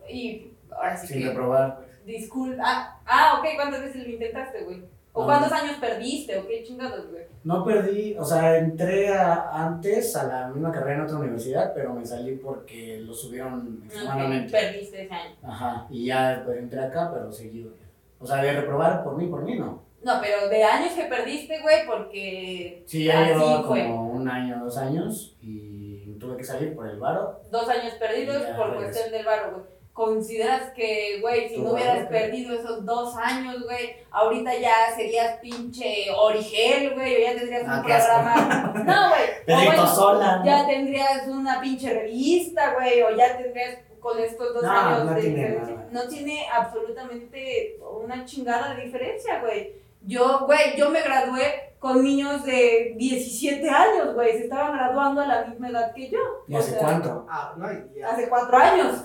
[0.08, 1.28] y ahora sí Sin que...
[1.28, 1.78] reprobar.
[2.04, 2.62] Disculpa.
[2.66, 4.82] Ah, ah, ok, ¿cuántas veces lo intentaste, güey?
[5.14, 5.26] ¿O No.
[5.26, 6.38] cuántos años perdiste?
[6.38, 7.24] ¿O qué chingados, güey?
[7.44, 11.92] No perdí, o sea, entré a- antes a la misma carrera en otra universidad, pero
[11.92, 14.50] me salí porque lo subieron extremadamente.
[14.52, 15.34] perdiste ese año.
[15.42, 17.72] Ajá, y ya después entré acá, pero seguido.
[18.20, 19.82] O sea, de reprobar por mí, por mí no.
[20.02, 24.76] No, pero de años que perdiste, güey, porque Sí, ya llevaba como un año, dos
[24.78, 27.40] años y tuve que salir por el varo.
[27.50, 28.84] Dos años perdidos por regresé.
[28.92, 29.64] cuestión del barro, güey.
[29.92, 36.06] ¿Consideras que, güey, si no hubieras perdido esos dos años, güey, ahorita ya serías pinche
[36.16, 38.72] Origel, güey, o ya tendrías Ah, un programa.
[38.86, 39.66] No, güey.
[39.66, 40.42] bueno, Sola.
[40.46, 45.14] Ya tendrías una pinche revista, güey, o ya tendrías con estos dos No, años no
[45.14, 45.74] de tiene diferencia.
[45.76, 45.88] nada.
[45.92, 49.74] No tiene absolutamente una chingada de diferencia, güey.
[50.06, 55.26] Yo, güey, yo me gradué con niños de 17 años, güey, se estaban graduando a
[55.26, 56.18] la misma edad que yo.
[56.46, 57.26] ¿Y O hace sea, cuánto?
[57.28, 58.10] Ah, no, ya.
[58.10, 59.04] Hace cuatro años.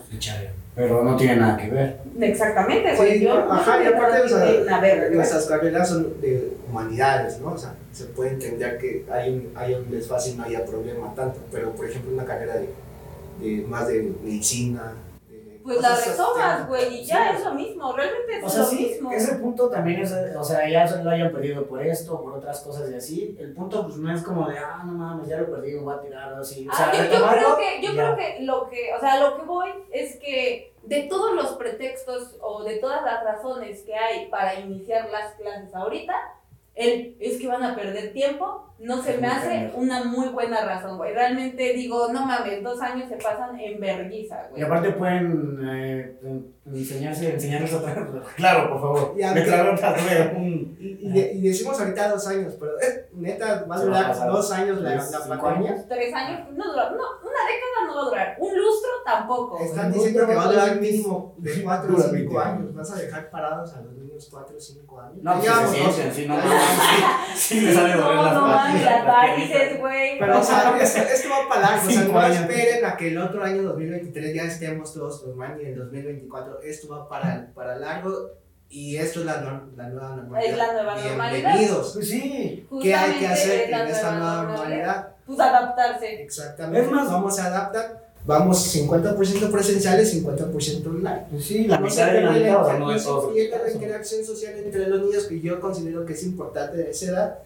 [0.76, 2.00] Pero no tiene nada que ver.
[2.22, 3.18] Exactamente, güey.
[3.18, 7.54] Sí, yo ajá, y aparte, o sea, nuestras carreras son de humanidades, ¿no?
[7.54, 11.16] O sea, se puede entender que hay un, hay un desfase y no haya problema
[11.16, 12.70] tanto, pero por ejemplo una carrera de,
[13.42, 14.94] de más de medicina,
[15.68, 18.76] Pues la retomas, güey, y ya es lo mismo, realmente es O sea, lo sí,
[18.86, 19.12] mismo.
[19.12, 22.90] ese punto también es, o sea, ya lo hayan perdido por esto, por otras cosas
[22.90, 23.38] y así.
[23.40, 25.96] El punto, pues no es como de, ah, no mames, ya lo perdí, me voy
[25.96, 26.68] a tirar o así.
[26.68, 29.36] O sea, Ah, yo, yo creo que, yo creo que lo que, o sea, lo
[29.36, 34.28] que voy es que de todos los pretextos o de todas las razones que hay
[34.30, 36.16] para iniciar las clases ahorita,
[36.78, 40.64] el es que van a perder tiempo, no se Es me hace una muy buena
[40.64, 41.12] razón, güey.
[41.12, 44.64] Realmente digo, no mames, dos años se pasan en vergüenza, Y güey.
[44.64, 46.16] aparte pueden eh,
[46.68, 49.16] enseñarse, enseñarles otra Claro, por favor.
[49.18, 49.72] Ya, Me que- trago
[50.36, 50.78] un.
[50.80, 54.16] Y, y, de- y decimos ahorita dos años, pero eh, neta va a a durar
[54.28, 55.72] dos años la, la cinco pandemia.
[55.72, 55.86] años.
[55.88, 59.58] Tres años, no dura, no, una década no va a durar, un lustro tampoco.
[59.60, 62.04] Están Pues, diciendo no, que va a no, durar no, mínimo de 4 o dura
[62.04, 62.76] 5 20 años.
[62.76, 65.18] Vas a dejar parados a los niños 4 o 5 años.
[65.24, 65.68] No, pues Ya
[66.14, 66.67] sí, no Ya mames.
[66.68, 68.42] Sí, sí me sale doler no, las no
[69.06, 70.20] varices, güey.
[70.20, 71.88] Pero, o sea, esto, esto va para largo.
[71.88, 75.66] O sea, no esperen a que el otro año 2023 ya estemos todos normal y
[75.66, 78.32] en 2024 esto va para, para largo
[78.70, 80.52] y esto es la, nor- la nueva normalidad.
[80.52, 81.32] Es la nueva normalidad.
[81.54, 81.92] Bienvenidos.
[81.94, 82.68] Pues sí.
[82.82, 85.08] ¿Qué hay Justamente que hacer en esta nueva nueva normalidad?
[85.26, 86.22] Pues adaptarse.
[86.22, 86.86] Exactamente.
[86.86, 88.02] Es más- ¿Cómo se adapta?
[88.28, 91.26] Vamos 50% presenciales, 50% online.
[91.32, 93.34] Pues sí, la mitad de la mitad, no es todo.
[93.34, 97.06] pierde la interacción social entre los niños que yo considero que es importante de esa
[97.06, 97.40] edad.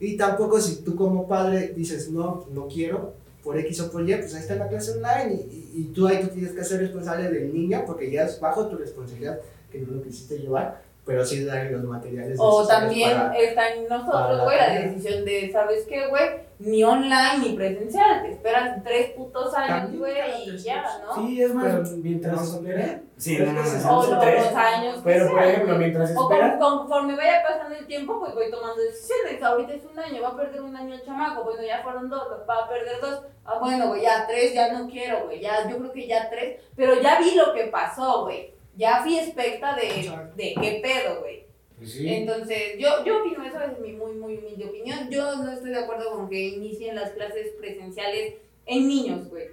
[0.00, 4.14] Y tampoco si tú como padre dices, no, no quiero, por X o por Y,
[4.14, 6.80] pues ahí está la clase online y, y- y tú ahí tú tienes que ser
[6.80, 9.40] responsable del niño porque ya es bajo tu responsabilidad
[9.72, 13.88] que no lo quisiste llevar, pero sí darle los materiales O también para- está en
[13.88, 16.46] nosotros, güey, la decisión de, ¿sabes qué, güey?
[16.60, 18.22] Ni online ni presencial.
[18.22, 20.84] Te esperas tres putos años, güey, y ya.
[21.04, 21.14] ¿no?
[21.14, 23.00] Sí, es más, Pero mientras no espera.
[23.16, 24.44] Sí, Pero no, es que no, se- no, O los tres.
[24.44, 25.00] dos años.
[25.04, 26.58] Pero, por ejemplo, mientras O espera.
[26.58, 29.42] con- conforme vaya pasando el tiempo, pues voy tomando decisiones.
[29.42, 31.44] Ahorita es un año, va a perder un año el chamaco.
[31.44, 33.22] Bueno, ya fueron dos, va a perder dos.
[33.44, 35.40] Ah, bueno, güey, ya tres, ya no quiero, güey.
[35.40, 36.60] Ya, yo creo que ya tres.
[36.76, 38.52] Pero ya vi lo que pasó, güey.
[38.78, 41.44] Ya fui expecta de, de qué pedo, güey.
[41.76, 42.08] Pues sí.
[42.08, 45.10] Entonces, yo, yo opino eso, es mi muy, muy humilde opinión.
[45.10, 48.34] Yo no estoy de acuerdo con que inicien las clases presenciales
[48.66, 49.46] en niños, güey.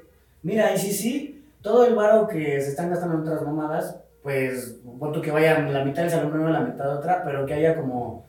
[0.43, 4.77] Mira, y sí, sí, todo el varo que se están gastando en otras mamadas, pues,
[5.11, 7.75] tú que vayan la mitad del salón primero, la mitad de otra, pero que haya
[7.75, 8.25] como,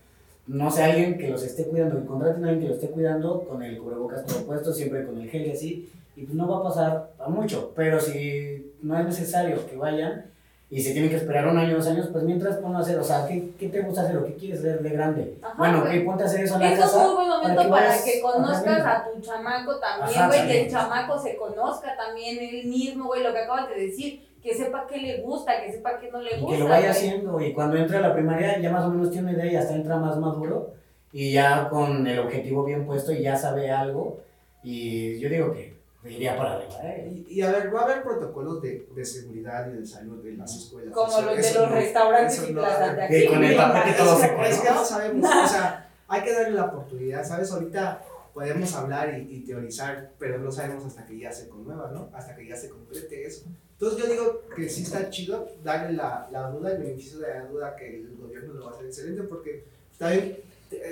[0.47, 3.45] no sé, alguien que los esté cuidando, que contraten a alguien que los esté cuidando
[3.45, 6.59] con el cubrebocas todo puesto, siempre con el gel y así, y pues no va
[6.59, 10.27] a pasar a mucho, pero si no es necesario que vayan
[10.69, 13.05] y se tienen que esperar un año, dos años, pues mientras ponlo a hacer, o
[13.05, 15.39] sea, ¿qué, qué te gusta hacer o qué quieres ver de grande?
[15.41, 16.01] Ajá, bueno, güey.
[16.01, 17.05] ok, ponte a hacer eso en la Es un casa.
[17.07, 20.71] muy buen momento que para vayas que conozcas a tu chamaco también, güey, que el
[20.71, 24.99] chamaco se conozca también él mismo, güey, lo que acabas de decir, que sepa qué
[24.99, 26.57] le gusta, que sepa qué no le Y gusta.
[26.57, 26.91] que lo vaya güey.
[26.91, 29.57] haciendo y cuando entre a la primaria ya más o menos tiene una idea y
[29.57, 30.73] hasta entra más maduro
[31.13, 34.19] y ya con el objetivo bien puesto y ya sabe algo
[34.65, 35.76] y yo digo que
[36.15, 36.75] iría para arriba.
[36.85, 37.25] ¿eh?
[37.29, 40.39] Y, y a ver, va a haber protocolos de, de seguridad y de salud en
[40.39, 40.95] las escuelas.
[40.95, 43.15] Como Eso- los de los no- restaurantes y no plazas de aquí.
[43.15, 43.57] Que con el güey.
[43.57, 47.51] tapete todo se Es que no sabemos, o sea, hay que darle la oportunidad, ¿sabes?
[47.53, 48.03] Ahorita
[48.35, 52.11] podemos hablar y, y teorizar, pero no sabemos hasta que ya se conmueva, ¿no?
[52.13, 53.47] Hasta que ya se concrete eso.
[53.73, 57.45] Entonces yo digo que sí está chido darle la, la duda, el beneficio de la
[57.47, 59.65] duda que el gobierno lo va a hacer excelente porque
[59.99, 60.43] te-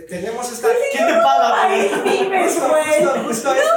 [0.09, 0.69] tenemos esta...
[0.93, 1.69] ¿Quién te paga?
[2.05, 3.05] Vives, güey.
[3.05, 3.73] justo, justo esto,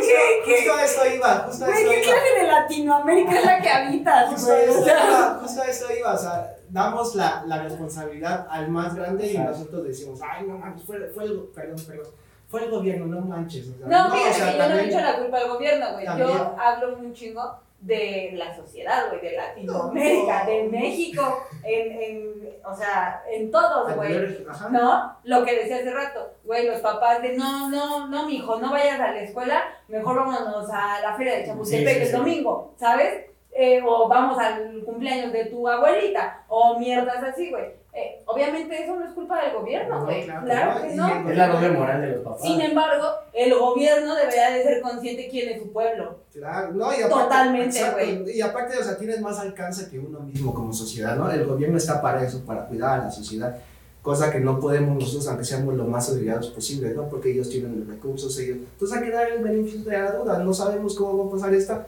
[0.00, 3.68] ¿Qué, qué, justo a esto iba, justo güey, ¿qué clase de Latinoamérica es la que
[3.68, 4.68] habitas, Justo güey?
[4.68, 8.68] O esto sea, iba, justo a esto iba, o sea, damos la, la responsabilidad al
[8.68, 12.12] más grande y nosotros decimos, ay, no mames, fue, fue el, perdón, perdón,
[12.48, 13.66] fue el gobierno, no manches.
[13.68, 15.92] O sea, No, o fíjate sea, que yo no he hecho la culpa al gobierno,
[15.92, 16.06] güey.
[16.18, 20.50] Yo hablo un chingo de la sociedad, güey, de Latinoamérica, No.
[20.50, 24.38] de México, en, en, o sea, en todos, güey.
[24.70, 25.16] ¿No?
[25.24, 28.98] Lo que decía hace rato, güey, los papás de no, no, no, mijo, no vayas
[29.00, 32.12] a la escuela, mejor vámonos a la feria de Chapultepec Sí, sí, el sí.
[32.16, 33.26] domingo, ¿sabes?
[33.56, 37.66] Eh, o vamos al cumpleaños de tu abuelita, o mierdas así, güey.
[37.92, 40.24] eh, obviamente eso no es culpa del gobierno, No, güey.
[40.24, 41.30] claro, Claro, no, que no.
[41.30, 42.42] Es la doble moral de los papás.
[42.42, 46.18] Sin embargo, el gobierno debería de ser consciente quién es su pueblo.
[46.32, 48.36] Claro, no, y aparte, Totalmente, güey.
[48.36, 51.30] Y aparte, o sea, tienes más alcance que uno mismo como sociedad, ¿no?
[51.30, 53.56] El gobierno está para eso, para cuidar a la sociedad,
[54.02, 57.08] cosa que no podemos nosotros, aunque seamos lo más obligados posible, ¿no?
[57.08, 58.56] Porque ellos tienen los recursos, ellos.
[58.72, 61.54] Entonces hay que dar el beneficio de la duda, no sabemos cómo va a pasar
[61.54, 61.86] esta.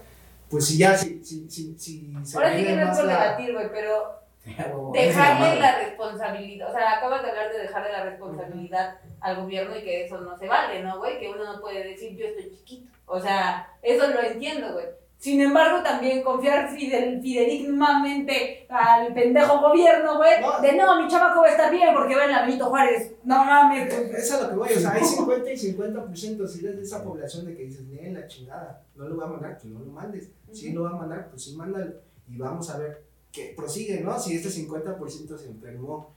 [0.51, 3.53] Pues si ya, si, si, si, si se Ahora sí que no es por debatir,
[3.53, 4.21] güey, pero
[4.93, 9.83] dejarle la responsabilidad, o sea, acabas de hablar de dejarle la responsabilidad al gobierno y
[9.83, 11.19] que eso no se vale, ¿no, güey?
[11.19, 12.93] Que uno no puede decir yo estoy chiquito.
[13.07, 14.87] O sea, eso lo entiendo, güey.
[15.19, 20.61] Sin embargo, también confiar fidel, fidedignamente al pendejo gobierno, güey, No.
[20.61, 23.13] de no, mi chamaco va a estar bien porque ven a Benito Juárez.
[23.25, 26.65] No mames, Eso es a lo que voy, o sea, hay 50 y 50% si
[26.65, 29.53] eres de esa población de que dices, ni la chingada, no lo voy a mandar,
[29.55, 30.31] pues no lo mandes.
[30.53, 31.95] Si lo va a mandar, pues sí, mándalo.
[32.29, 34.19] Y vamos a ver que prosigue, ¿no?
[34.19, 36.15] Si este 50% se enfermó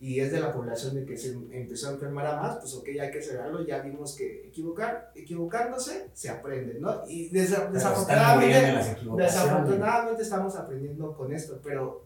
[0.00, 2.88] y es de la población de que se empezó a enfermar a más, pues ok,
[3.00, 3.66] hay que cerrarlo.
[3.66, 7.02] Ya vimos que equivocar, equivocándose se aprende, ¿no?
[7.08, 12.04] Y desa- desafortunadamente, desafortunadamente estamos aprendiendo con esto, pero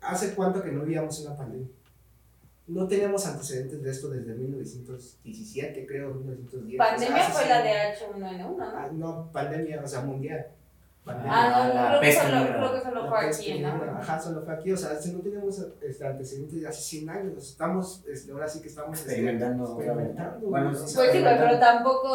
[0.00, 1.68] ¿hace cuánto que no vivíamos una pandemia?
[2.68, 6.78] No teníamos antecedentes de esto desde 1917, creo, 1910.
[6.78, 8.56] Pandemia O sea, fue la de H1N1, ¿no?
[8.60, 10.46] Ah, no, pandemia, o sea, mundial.
[11.04, 13.68] Ah, no, la creo, que solo, creo que solo fue aquí, ¿no?
[13.98, 17.48] Ajá, solo fue aquí, o sea, si no tenemos este, antecedentes de hace 100 años,
[17.50, 19.64] estamos, este, ahora sí que estamos este, Experimentando.
[19.64, 20.46] experimentando.
[20.46, 22.14] Bueno, sí, Pues sí, güey, pero tampoco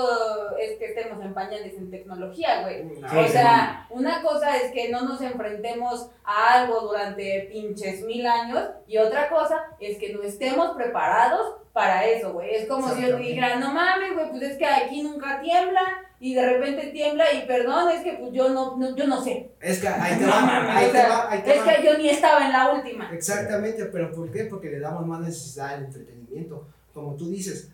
[0.57, 2.87] es que estemos en pañales en tecnología, güey.
[2.95, 3.29] Sí, O sí.
[3.29, 8.97] sea, una cosa es que no nos enfrentemos a algo durante pinches mil años y
[8.99, 12.55] otra cosa es que no estemos preparados para eso, güey.
[12.55, 13.27] Es como si yo Exactamente.
[13.29, 15.81] dijera, no mames, güey, pues es que aquí nunca tiembla
[16.19, 19.51] y de repente tiembla y perdón, es que pues yo no, no- yo no sé.
[19.61, 21.75] Es que ahí te No va, mames, ahí te va, ahí te Es va.
[21.75, 23.11] que yo ni estaba en la última.
[23.13, 24.45] Exactamente, pero ¿por qué?
[24.45, 26.65] Porque le damos más necesidad al entretenimiento.
[26.95, 27.69] Como tú dices,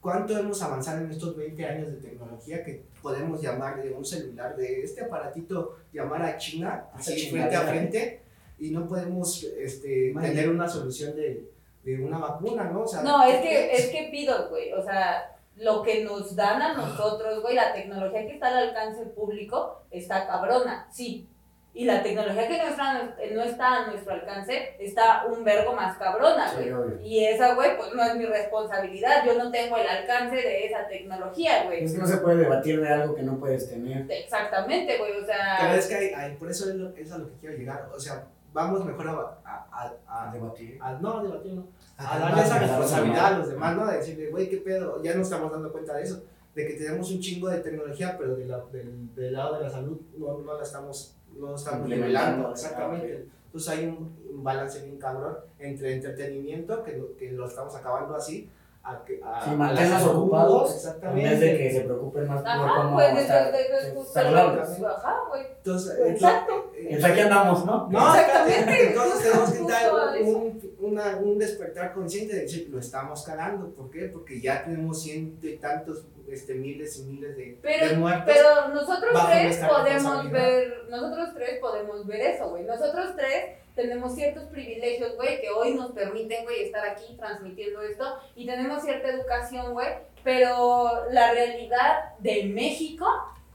[0.00, 4.54] ¿cuánto hemos avanzado en estos 20 años de tecnología que podemos llamar de un celular,
[4.56, 8.20] de este aparatito, llamar a China, así frente a frente,
[8.60, 11.57] y no podemos este, tener una solución de,
[11.96, 12.82] de una vacuna, ¿no?
[12.82, 16.60] O sea, No, es que, es que pido, güey, o sea, lo que nos dan
[16.62, 21.28] a nosotros, güey, la tecnología que está al alcance público está cabrona, sí.
[21.74, 25.96] Y la tecnología que no está, no está a nuestro alcance está un vergo más
[25.96, 26.66] cabrona, güey.
[26.98, 27.04] Sí.
[27.04, 29.24] Y esa, güey, pues no es mi responsabilidad.
[29.24, 31.84] Yo no tengo el alcance de esa tecnología, güey.
[31.84, 34.10] Es que no se puede debatir de algo que no puedes tener.
[34.10, 35.76] Exactamente, güey, o Pero sea.
[35.76, 37.88] es que hay, hay- por eso es, lo, es a lo que quiero llegar.
[37.94, 39.12] O sea, vamos mejor a,
[39.48, 40.78] a, a, a- debatir.
[40.82, 41.68] a- no, a debatir no.
[41.98, 43.86] A darle esa responsabilidad a los demás, ¿no?
[43.86, 46.22] De decirle, güey, qué pedo, ya nos estamos dando cuenta de eso,
[46.54, 49.70] de que tenemos un chingo de tecnología, pero de la- del, del lado de la
[49.70, 53.26] salud no, no la estamos, no estamos nivelando, exactamente.
[53.46, 58.48] Entonces hay un, balance bien cabrón entre entretenimiento, que lo, que lo estamos acabando así,
[58.84, 61.28] a, que- a, Sí, mantenernos ocupados, En exactamente.
[61.30, 63.52] vez de que se preocupen más por Ajá, cómo pues eso estar
[63.94, 64.68] lo saludables.
[64.84, 65.42] Ajá, güey.
[65.56, 66.70] Entonces, Exacto.
[66.74, 67.88] eh, Entonces aquí andamos, ¿no?
[67.90, 68.88] No, Exactamente.
[68.90, 73.70] Entonces tenemos que dar un, una- un despertar consciente de decir, lo estamos cagando.
[73.74, 74.06] ¿Por qué?
[74.06, 78.24] Porque ya tenemos ciento y tantos, este, miles y miles de, Pero- de muertos.
[78.34, 82.64] Pero nosotros tres podemos ver, nosotros tres podemos ver eso, güey.
[82.64, 88.04] Nosotros tres tenemos ciertos privilegios, güey, que hoy nos permiten, güey, estar aquí transmitiendo esto
[88.34, 89.88] y tenemos cierta educación, güey,
[90.24, 93.06] pero la realidad de México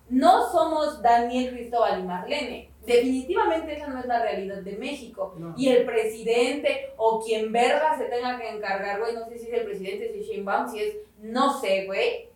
[0.10, 2.70] no somos Daniel Cristóbal y Marlene.
[2.86, 5.34] Definitivamente esa no es la realidad de México.
[5.38, 5.54] No.
[5.58, 9.54] Y el presidente o quien verga se tenga que encargar, güey, no sé si es
[9.54, 12.30] el presidente, si es Sheinbaum, si es, no sé, güey,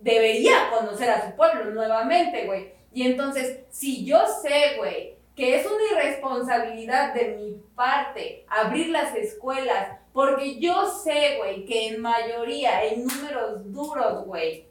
[0.00, 2.72] debería conocer a su pueblo nuevamente, güey.
[2.92, 9.14] Y entonces, si yo sé, güey, que es una irresponsabilidad de mi parte abrir las
[9.14, 14.64] escuelas, porque yo sé, güey, que en mayoría, en números duros, güey,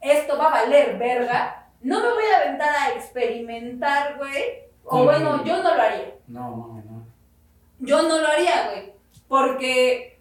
[0.00, 4.70] esto va a valer verga, no me voy a aventar a experimentar, güey.
[4.84, 6.14] O bueno, yo no lo haría.
[6.26, 7.06] No, no, no.
[7.78, 8.92] Yo no lo haría, güey.
[9.28, 10.18] Porque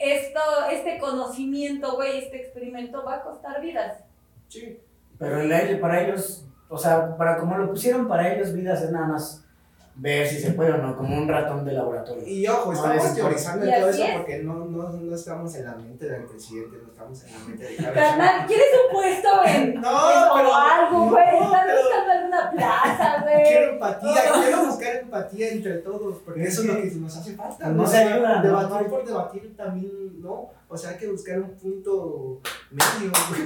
[0.00, 3.98] esto, este conocimiento, güey, este experimento va a costar vidas.
[4.48, 4.80] Sí.
[5.18, 8.90] Pero el aire para ellos, o sea, para como lo pusieron para ellos, vidas es
[8.90, 9.43] nada más
[9.96, 12.26] ver si se puede o no, como un ratón de laboratorio.
[12.26, 14.16] Y ojo, estamos es- teorizando todo eso es.
[14.16, 17.64] porque no, no, no estamos en la mente del presidente, no estamos en la mente
[17.64, 21.24] de Carnal, ¿quieres un puesto en, No, en- pero- o algo, güey?
[21.38, 23.42] no, Estás pero- buscando alguna plaza, güey.
[23.44, 27.68] Quiero empatía, quiero buscar empatía entre todos, porque eso es lo que nos hace falta.
[27.68, 27.98] No se.
[28.04, 30.50] Debatir por debatir también, ¿no?
[30.68, 32.40] O sea, hay que buscar un punto
[32.72, 33.12] medio.
[33.28, 33.42] güey.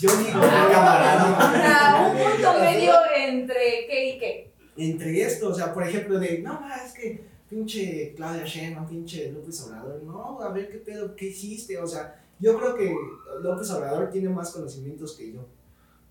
[0.00, 2.10] Yo digo, Ah, camarada.
[2.10, 4.55] Un punto medio entre qué y qué.
[4.76, 9.32] Entre esto, o sea, por ejemplo, de, no, ma, es que pinche Claudia Sheinbaum, pinche
[9.32, 12.94] López Obrador, no, a ver qué pedo, qué hiciste, o sea, yo creo que
[13.42, 15.46] López Obrador tiene más conocimientos que yo,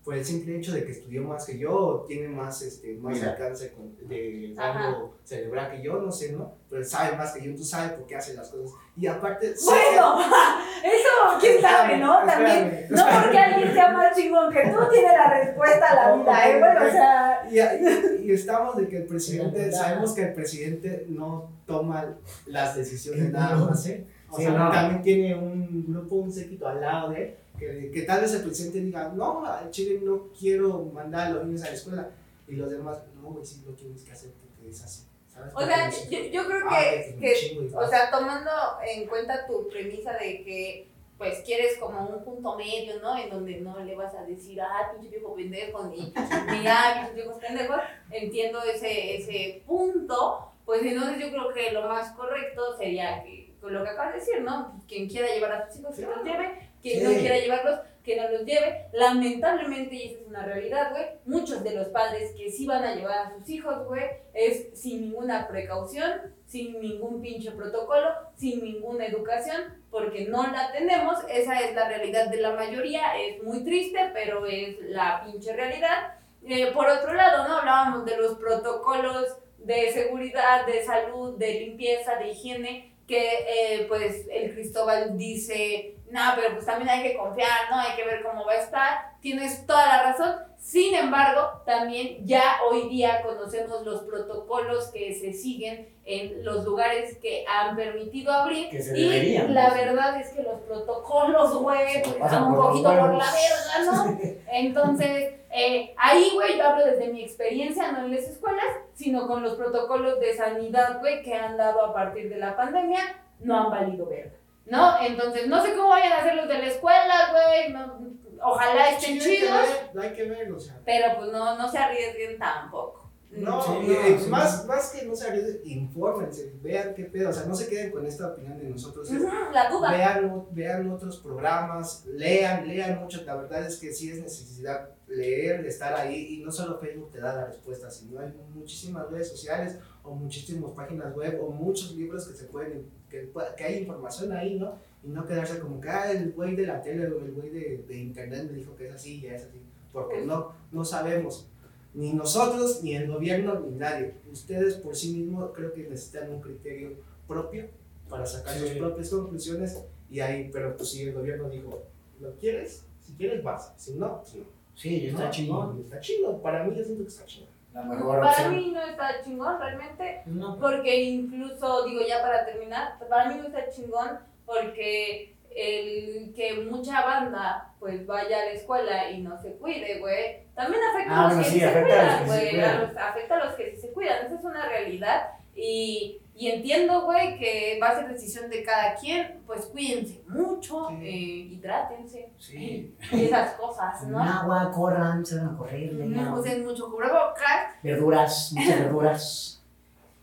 [0.06, 3.32] por el simple hecho de que estudió más que yo, tiene más, este, más Mira.
[3.32, 6.52] alcance con- de rango cerebral que yo, no sé, ¿no?
[6.70, 9.52] Pero sabe más que yo, tú sabes por qué hace las cosas, y aparte...
[9.64, 10.20] Bueno,
[10.84, 12.20] eso, quién sabe, ¿no?
[12.20, 15.94] Espérame, También, espérame, no porque alguien sea más chingón que tú, tiene la respuesta a
[15.96, 16.58] la vida, ¿eh?
[16.60, 21.06] Bueno, o sea, Y, y- estamos de que el presidente, Sí, sabemos que el presidente
[21.08, 22.14] no toma
[22.46, 24.06] las decisiones nada más, ¿eh?
[24.30, 24.70] O Sí, sea, no.
[24.70, 28.42] también tiene un grupo, un séquito al lado de él, que, que tal vez el
[28.42, 32.10] presidente diga, no, al Chile no quiero mandar a los niños a la escuela,
[32.48, 35.52] y los demás, no, güey, sí lo tienes que hacer porque es así, ¿sabes?
[35.54, 36.80] o sea, yo, yo creo ah,
[37.20, 38.50] que, O sea, tomando
[38.86, 40.88] en cuenta tu premisa de que
[41.18, 43.16] pues quieres como un punto medio, ¿no?
[43.16, 45.96] En donde no le vas a decir, ah, pinche viejo pendejo, ni,
[46.50, 47.80] ni ah, pinche viejos pendejos,
[48.10, 53.72] entiendo ese, ese punto, pues entonces yo creo que lo más correcto sería que, con
[53.72, 54.78] lo que acabas de decir, ¿no?
[54.86, 57.16] Quien quiera llevar a sus hijos, que los lleve, quien no Sí.
[57.20, 58.86] quiera llevarlos, que no los lleve.
[58.92, 62.94] Lamentablemente, y esa es una realidad, güey, muchos de los padres que sí van a
[62.94, 66.12] llevar a sus hijos, güey, es sin ninguna precaución,
[66.46, 71.18] sin ningún pinche protocolo, sin ninguna educación, porque no la tenemos.
[71.28, 76.14] Esa es la realidad de la mayoría, es muy triste, pero es la pinche realidad.
[76.46, 77.58] Eh, por otro lado, ¿no?
[77.58, 84.26] Hablábamos de los protocolos de seguridad, de salud, de limpieza, de higiene, que eh, pues
[84.30, 87.78] el Cristóbal dice, no, pero pues también hay que confiar, ¿no?
[87.78, 89.16] Hay que ver cómo va a estar.
[89.20, 90.36] Tienes toda la razón.
[90.58, 97.16] Sin embargo, también ya hoy día conocemos los protocolos que se siguen en los lugares
[97.18, 98.70] que han permitido abrir.
[98.70, 102.56] Que se y deberían, la verdad es que los protocolos, güey, Se pues, están un
[102.56, 104.18] poquito por la verga, ¿no?
[104.52, 109.42] Entonces, eh, ahí, güey, yo hablo desde mi experiencia, no en las escuelas, sino con
[109.42, 113.00] los protocolos de sanidad, güey, que han dado a partir de la pandemia,
[113.40, 114.36] no han valido verga,
[114.66, 115.00] ¿no?
[115.00, 118.10] Entonces, no sé cómo vayan a hacer los de la escuela, güey, no-
[118.42, 119.60] ojalá estén Sí, hay que chidos,
[119.94, 120.80] ver, hay que ver, o sea.
[120.84, 123.02] pero pues no, no se arriesguen tampoco.
[123.30, 124.30] No, Sí, no, eh, sí.
[124.30, 127.90] más, más que no se arriesguen, infórmense, vean qué pedo, o sea, no se queden
[127.90, 129.10] con esta opinión de nosotros.
[129.10, 129.20] es-
[129.52, 129.90] la duda.
[129.90, 133.22] Vean, vean otros programas, lean, lean mucho.
[133.24, 136.34] La verdad es que sí es necesidad leer, estar ahí.
[136.38, 140.72] Y no solo Facebook te da la respuesta, sino hay muchísimas redes sociales o muchísimas
[140.72, 144.78] páginas web o muchos libros que se pueden, que, que hay información ahí, ¿no?
[145.04, 147.84] Y no quedarse como que, ah, el güey de la tele o el güey de,
[147.86, 149.60] de internet me dijo que es así, ya es así.
[149.92, 151.48] Porque no, no sabemos.
[151.94, 154.14] Ni nosotros, ni el gobierno, ni nadie.
[154.30, 156.90] Ustedes por sí mismos creo que necesitan un criterio
[157.26, 157.68] propio
[158.08, 158.60] para sacar Sí.
[158.68, 159.78] sus propias conclusiones
[160.10, 161.82] y ahí, pero pues si el gobierno dijo,
[162.20, 162.84] ¿lo quieres?
[163.00, 164.55] Si quieres vas, si no, pues no.
[164.76, 165.80] Sí, está No, chingón.
[165.84, 167.46] está chido, para mí yo siento que está chido.
[167.72, 168.54] La mejor Para opción.
[168.56, 173.46] mí no está chingón realmente, No, porque incluso, digo ya para terminar, para mí no
[173.48, 179.52] está chingón porque el que mucha banda pues vaya a la escuela y no se
[179.54, 182.86] cuide, güey, también afecta Ah, a los bueno, que sí, se afecta a los cuidan,
[182.88, 186.50] que se afecta a los que sí se cuidan, esa es una realidad y, y
[186.50, 190.94] entiendo, güey, que va a ser decisión de cada quien, pues cuídense mucho, Sí.
[191.02, 191.10] eh,
[191.54, 192.94] hidrátense Sí.
[193.12, 194.22] y esas cosas, Con ¿no?
[194.22, 199.52] agua, corran, salgan a correr, No usen mucho cubrebocas Verduras, muchas verduras.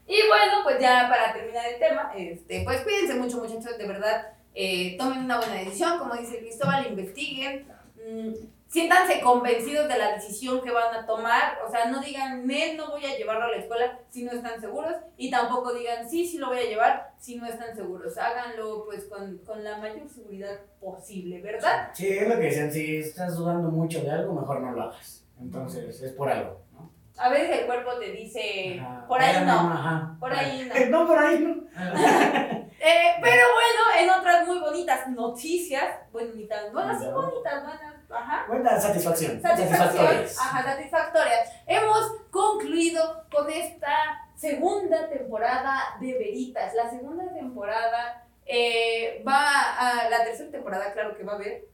[0.06, 4.34] Y bueno, pues ya para terminar el tema, este, pues cuídense mucho muchachos, de verdad,
[4.54, 7.66] eh, tomen una buena decisión, como dice Cristóbal, investiguen,
[8.06, 8.34] mm,
[8.74, 12.90] siéntanse convencidos de la decisión que van a tomar, o sea, no digan, Nel, no
[12.90, 16.40] voy a llevarlo a la escuela si no están seguros, y tampoco digan, sí, sí
[16.40, 20.60] lo voy a llevar si no están seguros, háganlo pues con, con la mayor seguridad
[20.82, 21.92] posible, ¿verdad?
[21.94, 25.24] Sí, es lo que decían, si estás dudando mucho de algo, mejor no lo hagas.
[25.40, 26.92] Entonces, es por algo, ¿no?
[27.18, 29.06] A veces el cuerpo te dice, Ajá.
[29.08, 30.18] por ahí no, Ajá.
[30.20, 30.86] por ahí no.
[31.00, 31.64] No, por ahí no.
[32.86, 37.12] Eh, pero bueno, en otras muy bonitas noticias, bonitas, bueno, sí Ya.
[37.14, 38.46] bonitas, buenas, ajá.
[38.48, 39.42] Buena satisfacción.
[39.42, 40.38] Satisfactorias.
[40.40, 41.50] ajá, satisfactorias.
[41.68, 43.96] Hemos concluido con esta
[44.36, 46.74] segunda temporada de Veritas.
[46.76, 51.66] La segunda temporada eh, va a la tercera temporada, claro que va a haber,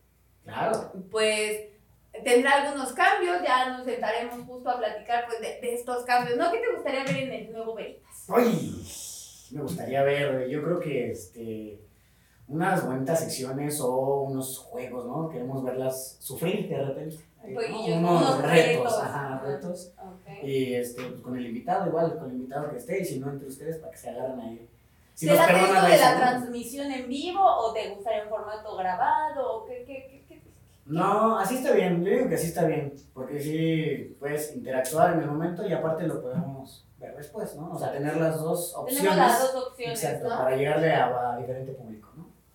[0.43, 0.91] Claro.
[1.11, 1.61] pues
[2.23, 6.51] tendrá algunos cambios, ya nos sentaremos justo a platicar pues de, de estos cambios, ¿no?
[6.51, 8.25] ¿Qué te gustaría ver en el nuevo Veritas?
[8.27, 8.83] Uy,
[9.51, 11.79] me gustaría ver, yo creo que este,
[12.49, 15.29] unas bonitas secciones o unos juegos, ¿no?
[15.29, 17.17] Queremos verlas sufrir de repente.
[17.95, 19.93] unos, retos, ajá, retos.
[20.43, 23.29] Y este, pues, con el invitado, igual, con el invitado que esté, y si no
[23.29, 24.67] entre ustedes, para que se agarren ahí.
[25.13, 29.57] Si ¿Te late esto de la transmisión en vivo o te gustaría en formato grabado?
[29.57, 30.41] ¿O qué, qué, qué, qué?
[30.85, 35.21] No, así está bien, yo digo que así está bien, porque sí puedes interactuar en
[35.21, 37.73] el momento y aparte lo podemos ver después, ¿no?
[37.73, 39.03] O sea, tener las dos opciones.
[39.03, 40.37] Tenemos las dos opciones, Exacto, ¿no?
[40.37, 42.08] para llegarle a, a diferente público.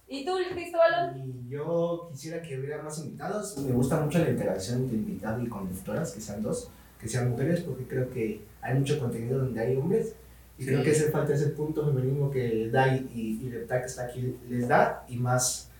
[0.07, 1.17] ¿Y tú, Cristóbal?
[1.27, 3.57] Y yo quisiera que hubiera más invitados.
[3.59, 7.61] Me gusta mucho la interacción entre invitado y conductoras, que sean dos, que sean mujeres,
[7.63, 10.15] porque creo que hay mucho contenido donde hay hombres.
[10.59, 14.05] Y creo que hace falta ese punto femenino que Dai y, y Libertad que está
[14.05, 15.71] aquí les da, y más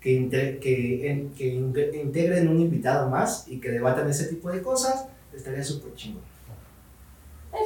[0.00, 4.50] que, inte- que, en- que in- integren un invitado más y que debatan ese tipo
[4.52, 6.22] de cosas, estaría súper chingón.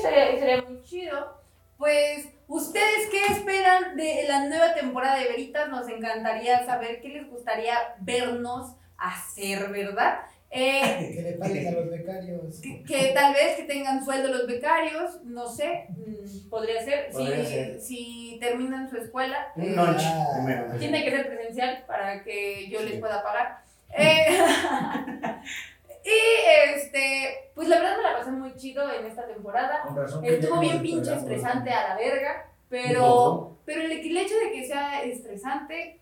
[0.01, 1.43] Sería, sería muy chido.
[1.77, 5.69] Pues, ¿ustedes qué esperan de la nueva temporada de Veritas?
[5.69, 10.21] Nos encantaría saber qué les gustaría vernos hacer, ¿verdad?
[10.51, 12.61] Eh, Que le paguen a los becarios.
[12.61, 17.11] que, que tal vez que tengan sueldo los becarios, no sé, mm, podría ser.
[17.11, 17.81] Podría si, ser.
[17.81, 20.79] si terminan su escuela, eh, ah, primero.
[20.79, 23.65] tiene que ser presencial para que yo les pueda pagar.
[23.97, 24.27] Eh,
[26.05, 29.83] y este, pues la verdad me la pasé muy chido en esta temporada.
[29.83, 34.53] Con razón Estuvo bien pinche estresante a la verga, pero, pero el, el hecho de
[34.53, 36.01] que sea estresante,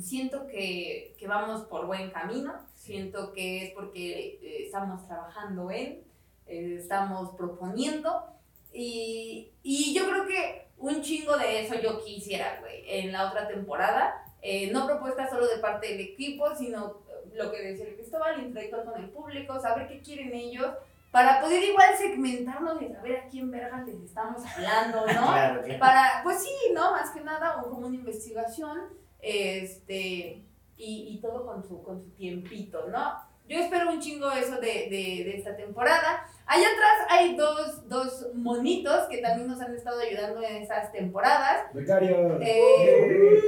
[0.00, 6.04] siento que, que vamos por buen camino, siento que es porque eh, estamos trabajando en,
[6.46, 8.26] eh, estamos proponiendo
[8.72, 13.48] y, y yo creo que un chingo de eso yo quisiera, güey, en la otra
[13.48, 14.22] temporada.
[14.42, 17.02] Eh, no propuestas solo de parte del equipo, sino
[17.36, 20.72] lo que decía el Cristóbal, interactuar con el público, saber qué quieren ellos,
[21.10, 25.06] para poder igual segmentarnos y saber a quién verga les estamos hablando, ¿no?
[25.06, 25.80] Claro, claro.
[25.80, 26.90] Para, pues sí, ¿no?
[26.92, 28.80] Más que nada, o como una investigación,
[29.20, 30.44] este,
[30.76, 33.14] y, y todo con su, con su tiempito, ¿no?
[33.48, 36.26] Yo espero un chingo eso de, de, de esta temporada.
[36.46, 41.72] Allá atrás hay dos, dos monitos que también nos han estado ayudando en esas temporadas.
[41.72, 42.40] Becarios.
[42.42, 43.40] Eh,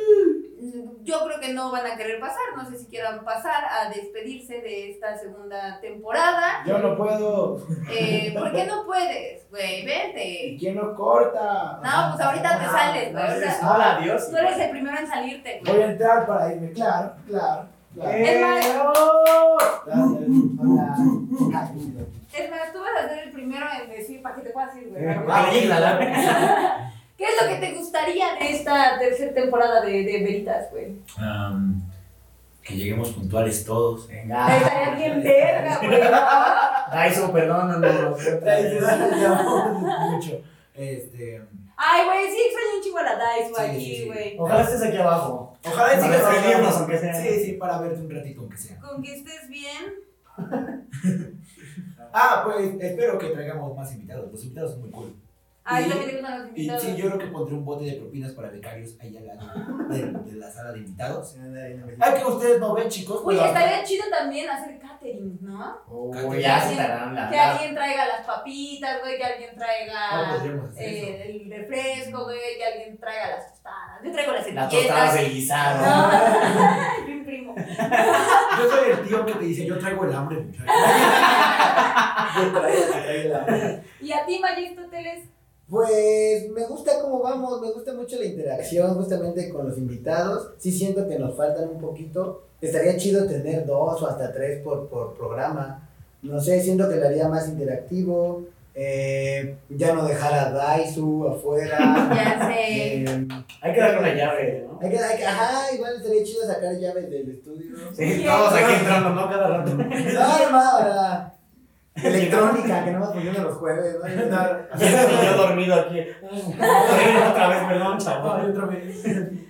[1.03, 4.61] yo creo que no van a querer pasar, no sé si quieran pasar a despedirse
[4.61, 6.63] de esta segunda temporada.
[6.67, 7.59] Yo no puedo.
[7.91, 9.83] Eh, ¿Por qué no puedes, güey?
[9.83, 10.57] ¿Y Vente.
[10.59, 11.81] quién nos corta?
[11.83, 13.25] No, pues ahorita te sales, güey.
[13.25, 14.31] No, Hola, adiós.
[14.31, 17.69] Tú eres el primero en salirte, Voy a entrar para irme, claro, claro.
[17.95, 18.19] claro.
[18.19, 18.67] Es más,
[22.33, 25.03] es tú vas a ser el primero en decir, para que te puedas ir, güey.
[27.19, 27.25] Eh.
[27.25, 30.97] ¿Qué es lo que te gustaría de esta tercera temporada de, de Veritas, güey?
[32.63, 34.07] Que lleguemos puntuales todos.
[34.09, 34.57] Venga.
[34.57, 36.01] Estaría bien verga, güey.
[36.01, 36.93] ¿no?
[36.93, 38.21] Daiso, perdónanos.
[40.13, 40.41] mucho.
[40.75, 41.43] Este.
[41.77, 44.07] Ay, güey, sí extraño un chingo a la Dice, güey, Sí, aquí, sí, sí.
[44.07, 44.37] güey.
[44.39, 45.59] Ojalá estés aquí abajo.
[45.65, 46.79] Ojalá sigas seguirnos, trabajando.
[46.79, 47.15] aunque sea.
[47.15, 48.79] Sí, sí, para verte un ratito, aunque sea.
[48.81, 49.95] Con que estés bien.
[52.13, 54.31] Ah, pues espero que traigamos más invitados.
[54.33, 55.17] Los invitados son muy cool.
[55.71, 56.83] Ay, Y- también te gustan los Y invitados.
[56.83, 59.53] sí, yo creo que pondré un bote de propinas para becarios ahí al lado
[59.91, 59.99] de,
[60.31, 61.37] de la sala de invitados.
[62.01, 63.21] Ah, que ustedes no ven, chicos.
[63.25, 65.77] Uy, estaría chido también hacer catering, ¿no?
[65.89, 67.29] Oh, ya se estarán la.
[67.31, 70.69] Que alguien traiga las papitas, güey, que alguien traiga eso.
[70.79, 74.01] eh, el refresco, güey, que alguien traiga las tostadas.
[74.03, 75.15] Yo traigo las Las tostadas etiquetas.
[75.15, 75.87] del guisado.
[75.87, 77.55] No, mi primo.
[77.57, 80.67] Yo soy el tío que te dice, yo traigo el hambre, muchachos.
[82.37, 83.83] yo traigo, traigo el hambre.
[84.01, 85.29] Y a ti, Magistóteles,
[85.69, 90.51] Pues me gusta cómo vamos, me gusta mucho la interacción justamente con los invitados.
[90.59, 92.43] Sí siento que nos faltan un poquito.
[92.61, 95.89] Estaría chido tener dos o hasta tres por, por programa.
[96.23, 98.45] No sé, siento que lo haría más interactivo.
[98.75, 101.79] Eh, ya no dejar a Daisu afuera.
[102.15, 103.03] ya sé.
[103.03, 103.29] Eh,
[103.61, 104.79] Hay que darle una llave, ¿no?
[104.81, 107.77] hay que, hay que- ajá, igual estaría chido sacar llaves del estudio.
[107.93, 109.29] Sí, todos aquí entrando, ¿no?
[109.29, 109.73] Cada rato.
[109.77, 111.35] No, no, no, la
[112.03, 113.97] electrónica que no más funciona los jueves.
[114.01, 114.09] ¿no?
[114.79, 116.01] Y yo dormido aquí.
[116.23, 118.51] Otra vez, perdón, chaval.
[118.51, 119.05] otra vez.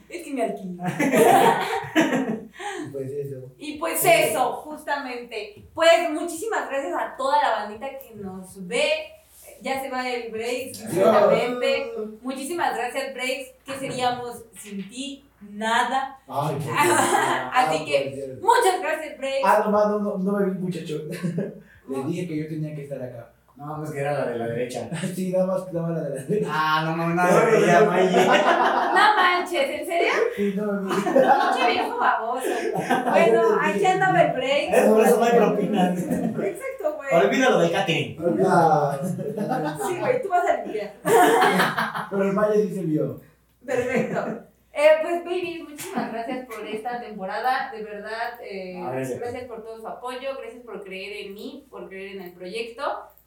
[0.09, 0.83] Es que me alquilo.
[2.93, 3.37] Pues eso.
[3.59, 5.65] Y pues eso, justamente.
[5.75, 8.91] Pues muchísimas gracias a toda la bandita que nos ve.
[9.61, 11.93] Ya se va el Breaks, justamente.
[12.23, 13.51] Muchísimas gracias, Breaks.
[13.65, 15.25] ¿Qué seríamos sin ti?
[15.41, 16.19] Nada.
[16.29, 16.57] Ay.
[17.53, 18.41] Así que, por Dios.
[18.41, 19.45] muchas gracias, Breaks.
[19.45, 21.03] Ah, nomás no, no, no me vi, muchacho.
[21.89, 23.31] Les dije que yo tenía que estar acá.
[23.57, 24.89] No, no es que era la de la derecha.
[25.15, 26.49] Sí, nada más, nada más la de la derecha.
[26.51, 28.25] Ah, no, no, nada veía, Maye.
[28.27, 30.13] No manches, ¿en serio?
[30.37, 30.89] Sí, no me vi.
[31.03, 32.47] Pinche viejo baboso.
[33.11, 34.77] Bueno, aquí andaba el Breaks.
[34.77, 35.99] Es por eso no hay propinas.
[35.99, 37.25] Exacto, güey.
[37.25, 38.17] Olvídalo del catering.
[38.17, 40.93] Sí, güey, tú vas a limpiar.
[42.11, 43.21] Pero el Maya sí se vio.
[43.67, 44.48] Perfecto.
[44.81, 47.73] Eh, pues, baby, muchísimas gracias por esta temporada.
[47.73, 49.45] De verdad, eh, gracias.
[49.47, 50.37] por todo su apoyo.
[50.39, 52.85] Gracias por creer en mí, por creer en el proyecto.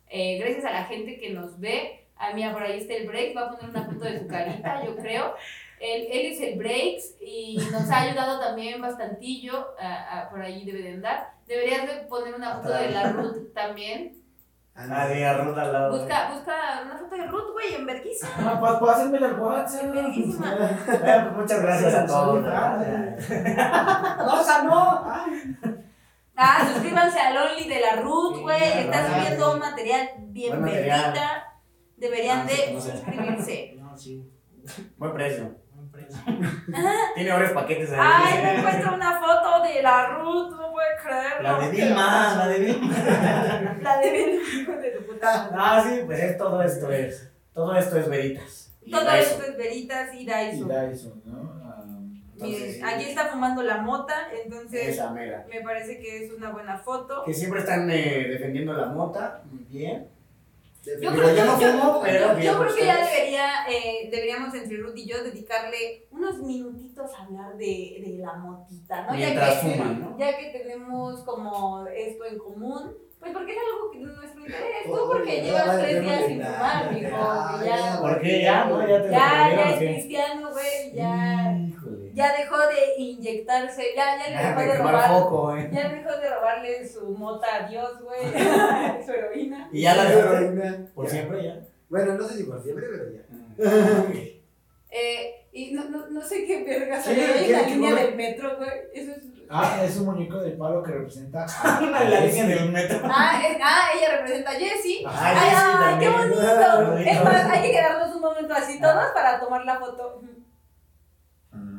[0.08, 2.08] Eh, gracias a la gente que nos ve.
[2.16, 3.36] A mí, por ahí está el Breaks.
[3.36, 5.36] Va a poner una foto de su carita, yo creo.
[5.82, 9.76] Él, él es el Breaks y nos ha ayudado también bastantillo.
[9.78, 11.34] ah, ah, por ahí debe de andar.
[11.48, 14.21] Deberías de poner una foto de la Ruth también.
[14.74, 15.98] Ah, de Ruth al lado.
[15.98, 16.54] Busca, busca
[16.86, 18.32] una foto de Ruth, güey, en verguísima.
[18.40, 19.84] Ah, pues pásenmela al WhatsApp.
[19.84, 20.54] En verguísima.
[20.54, 22.44] Eh, pues muchas gracias a todos.
[24.22, 25.04] No, no.
[26.36, 28.60] Ah, suscríbanse al Only de la Ruth, Sí, güey.
[28.60, 31.44] claro, Está subiendo un material bien verguita.
[31.98, 32.92] Deberían Ah, sí, de no sé.
[32.92, 33.76] suscribirse.
[33.82, 34.32] No, sí.
[34.98, 35.56] Buen precio.
[35.74, 36.18] Buen precio.
[37.16, 38.00] Tiene varios paquetes ahí.
[38.02, 40.71] Ay, me encuentro una foto de la Ruth, no
[41.42, 42.96] La de Vilma, la de Vilma.
[43.82, 45.50] La de Vilma, hijo de tu puta.
[45.54, 47.32] Ah, sí, pues es, todo esto es.
[47.54, 48.74] Todo esto es veritas.
[48.84, 49.32] Y Todo Daiso.
[49.32, 50.66] esto es Veritas y Y Daiso.
[50.66, 51.62] Dyson, ¿no?
[51.64, 51.84] Ah,
[52.38, 55.00] Miren, aquí está fumando la mota, entonces
[55.50, 57.24] me parece que es una buena foto.
[57.24, 59.44] Que siempre están eh, defendiendo la mota.
[59.52, 60.08] Muy bien.
[60.84, 64.10] Yo creo, yo no yo- fumo, yo- pero yo bien creo que ya debería, eh,
[64.10, 69.14] deberíamos entre Ruth y yo dedicarle unos minutitos a hablar de, de la motita, ¿no?
[69.14, 70.18] Mientras ya que, fuman, ¿no?
[70.18, 74.84] Ya que tenemos como esto en común, pues porque es algo que es nuestro interés.
[74.86, 78.66] Tú porque llevas tres días sin fumar, mijo, ya, que ya, ya, ¿Por qué ya,
[78.66, 78.88] no?
[78.88, 81.71] Ya ya, ya es cristiano, güey, ya, Híjole.
[82.14, 85.10] Ya dejó de inyectarse, ya, ya le dejó de robar.
[85.10, 85.70] foco, eh.
[85.74, 88.22] Ya dejó de robarle su mota a Dios, güey,
[89.06, 89.70] su heroína.
[89.72, 91.60] Y ya la dejaste una- por siempre ya.
[91.90, 93.22] Bueno, no sé si por siempre, pero ya.
[94.94, 97.96] Eh, y no, no, no sé qué verga Sí, salió ahí en ¿qué- la línea
[97.96, 98.70] del metro, güey.
[98.94, 99.20] Eso es.
[99.50, 103.00] Ah, es un muñeco de palo que representa a la línea del metro.
[103.04, 105.04] Ah, es- ah, ella representa a Jessie.
[105.08, 106.10] Ay, Ay, ay, qué.
[106.10, 106.98] Bonito.
[107.10, 110.22] Es más, hay que quedarnos un momento así todos para tomar la foto.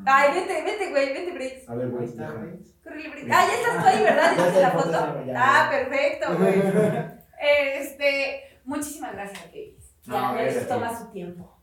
[0.04, 1.68] Ay, vete, vete, güey, vete, Briggs.
[1.68, 2.04] A ver, güey.
[2.04, 2.28] Está.
[2.82, 3.30] Córrele, Briggs.
[3.32, 4.36] Ah, ya estás tú ahí, ¿verdad?
[4.36, 5.24] ¿Ya la foto?
[5.36, 6.62] Ah, perfecto, güey.
[7.44, 9.96] Este, muchísimas gracias a Davis.
[10.04, 11.58] Ya, a toma su tiempo.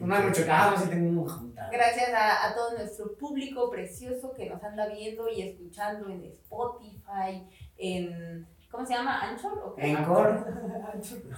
[0.00, 1.68] No hay mucho caso, sí tengo una junta.
[1.72, 7.46] Gracias a, a todo nuestro público precioso que nos anda viendo y escuchando en Spotify,
[7.78, 8.46] en.
[8.72, 9.20] ¿Cómo se llama?
[9.20, 9.52] ¿Anchor?
[9.66, 9.82] ¿O qué?
[9.96, 10.46] Anchor.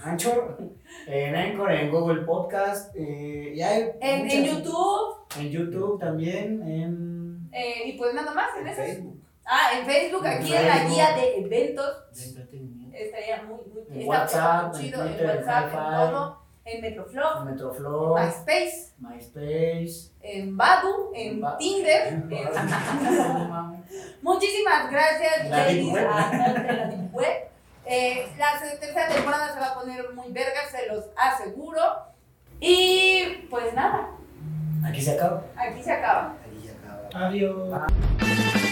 [0.03, 0.57] Anchor.
[1.05, 2.95] En Anchor, en Google Podcast.
[2.95, 5.15] eh, y hay En, muchas- en YouTube.
[5.37, 6.61] En YouTube también.
[6.67, 7.49] En.
[7.51, 8.73] eh, y pues nada más en En.
[8.75, 9.21] Facebook.
[9.45, 10.93] Ah, en Facebook, En aquí en la Facebook.
[10.95, 12.11] guía de eventos.
[12.15, 12.97] De entretenimiento.
[12.97, 15.01] Estaría muy, muy En está WhatsApp, muy chido.
[15.01, 15.71] En, Twitter, en WhatsApp, en
[16.11, 16.44] todo.
[16.67, 18.17] En Metroflog, En Metroflow.
[18.17, 20.11] MySpace, MySpace.
[20.21, 22.07] en Badu, en Ba- Tinder.
[22.07, 22.29] en-
[24.23, 26.07] Muchísimas gracias, La Deep ladies, Web.
[26.11, 26.29] a
[26.63, 27.33] de la Deep Web.
[27.85, 31.81] Eh, la tercera temporada se va a poner muy verga, se los aseguro.
[32.59, 34.09] Y pues nada,
[34.83, 35.43] Aquí se acaba.
[35.55, 36.33] aquí se acaba.
[36.43, 37.27] Ahí ya acaba.
[37.27, 38.64] Adiós.